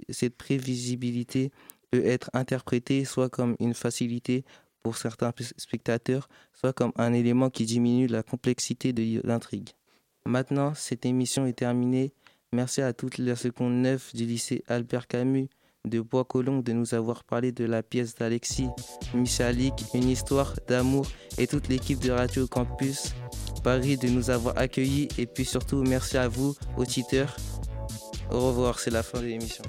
cette 0.09 0.37
prévisibilité 0.37 1.51
peut 1.91 2.05
être 2.05 2.29
interprétée 2.33 3.05
soit 3.05 3.29
comme 3.29 3.55
une 3.59 3.73
facilité 3.73 4.45
pour 4.81 4.97
certains 4.97 5.33
spectateurs, 5.57 6.29
soit 6.53 6.73
comme 6.73 6.91
un 6.95 7.13
élément 7.13 7.49
qui 7.49 7.65
diminue 7.65 8.07
la 8.07 8.23
complexité 8.23 8.93
de 8.93 9.21
l'intrigue. 9.27 9.69
Maintenant, 10.25 10.73
cette 10.73 11.05
émission 11.05 11.45
est 11.45 11.53
terminée. 11.53 12.13
Merci 12.53 12.81
à 12.83 12.93
toute 12.93 13.17
la 13.17 13.35
seconde 13.35 13.73
9 13.81 14.13
du 14.13 14.25
lycée 14.25 14.63
Albert 14.67 15.07
Camus 15.07 15.49
de 15.85 15.99
Bois-Colombes 16.01 16.63
de 16.63 16.71
nous 16.71 16.93
avoir 16.93 17.23
parlé 17.23 17.51
de 17.51 17.65
la 17.65 17.81
pièce 17.81 18.13
d'Alexis 18.13 18.69
Michalik, 19.15 19.73
Une 19.95 20.07
histoire 20.07 20.53
d'amour, 20.67 21.07
et 21.39 21.47
toute 21.47 21.67
l'équipe 21.67 21.97
de 21.97 22.11
Radio 22.11 22.45
Campus 22.45 23.15
Paris 23.63 23.97
de 23.97 24.07
nous 24.07 24.29
avoir 24.29 24.55
accueillis. 24.55 25.07
Et 25.17 25.25
puis 25.25 25.45
surtout, 25.45 25.81
merci 25.81 26.15
à 26.15 26.27
vous, 26.27 26.55
auditeurs. 26.77 27.35
Au 28.29 28.49
revoir, 28.49 28.77
c'est 28.77 28.91
la 28.91 29.01
fin 29.01 29.19
de 29.19 29.25
l'émission. 29.25 29.63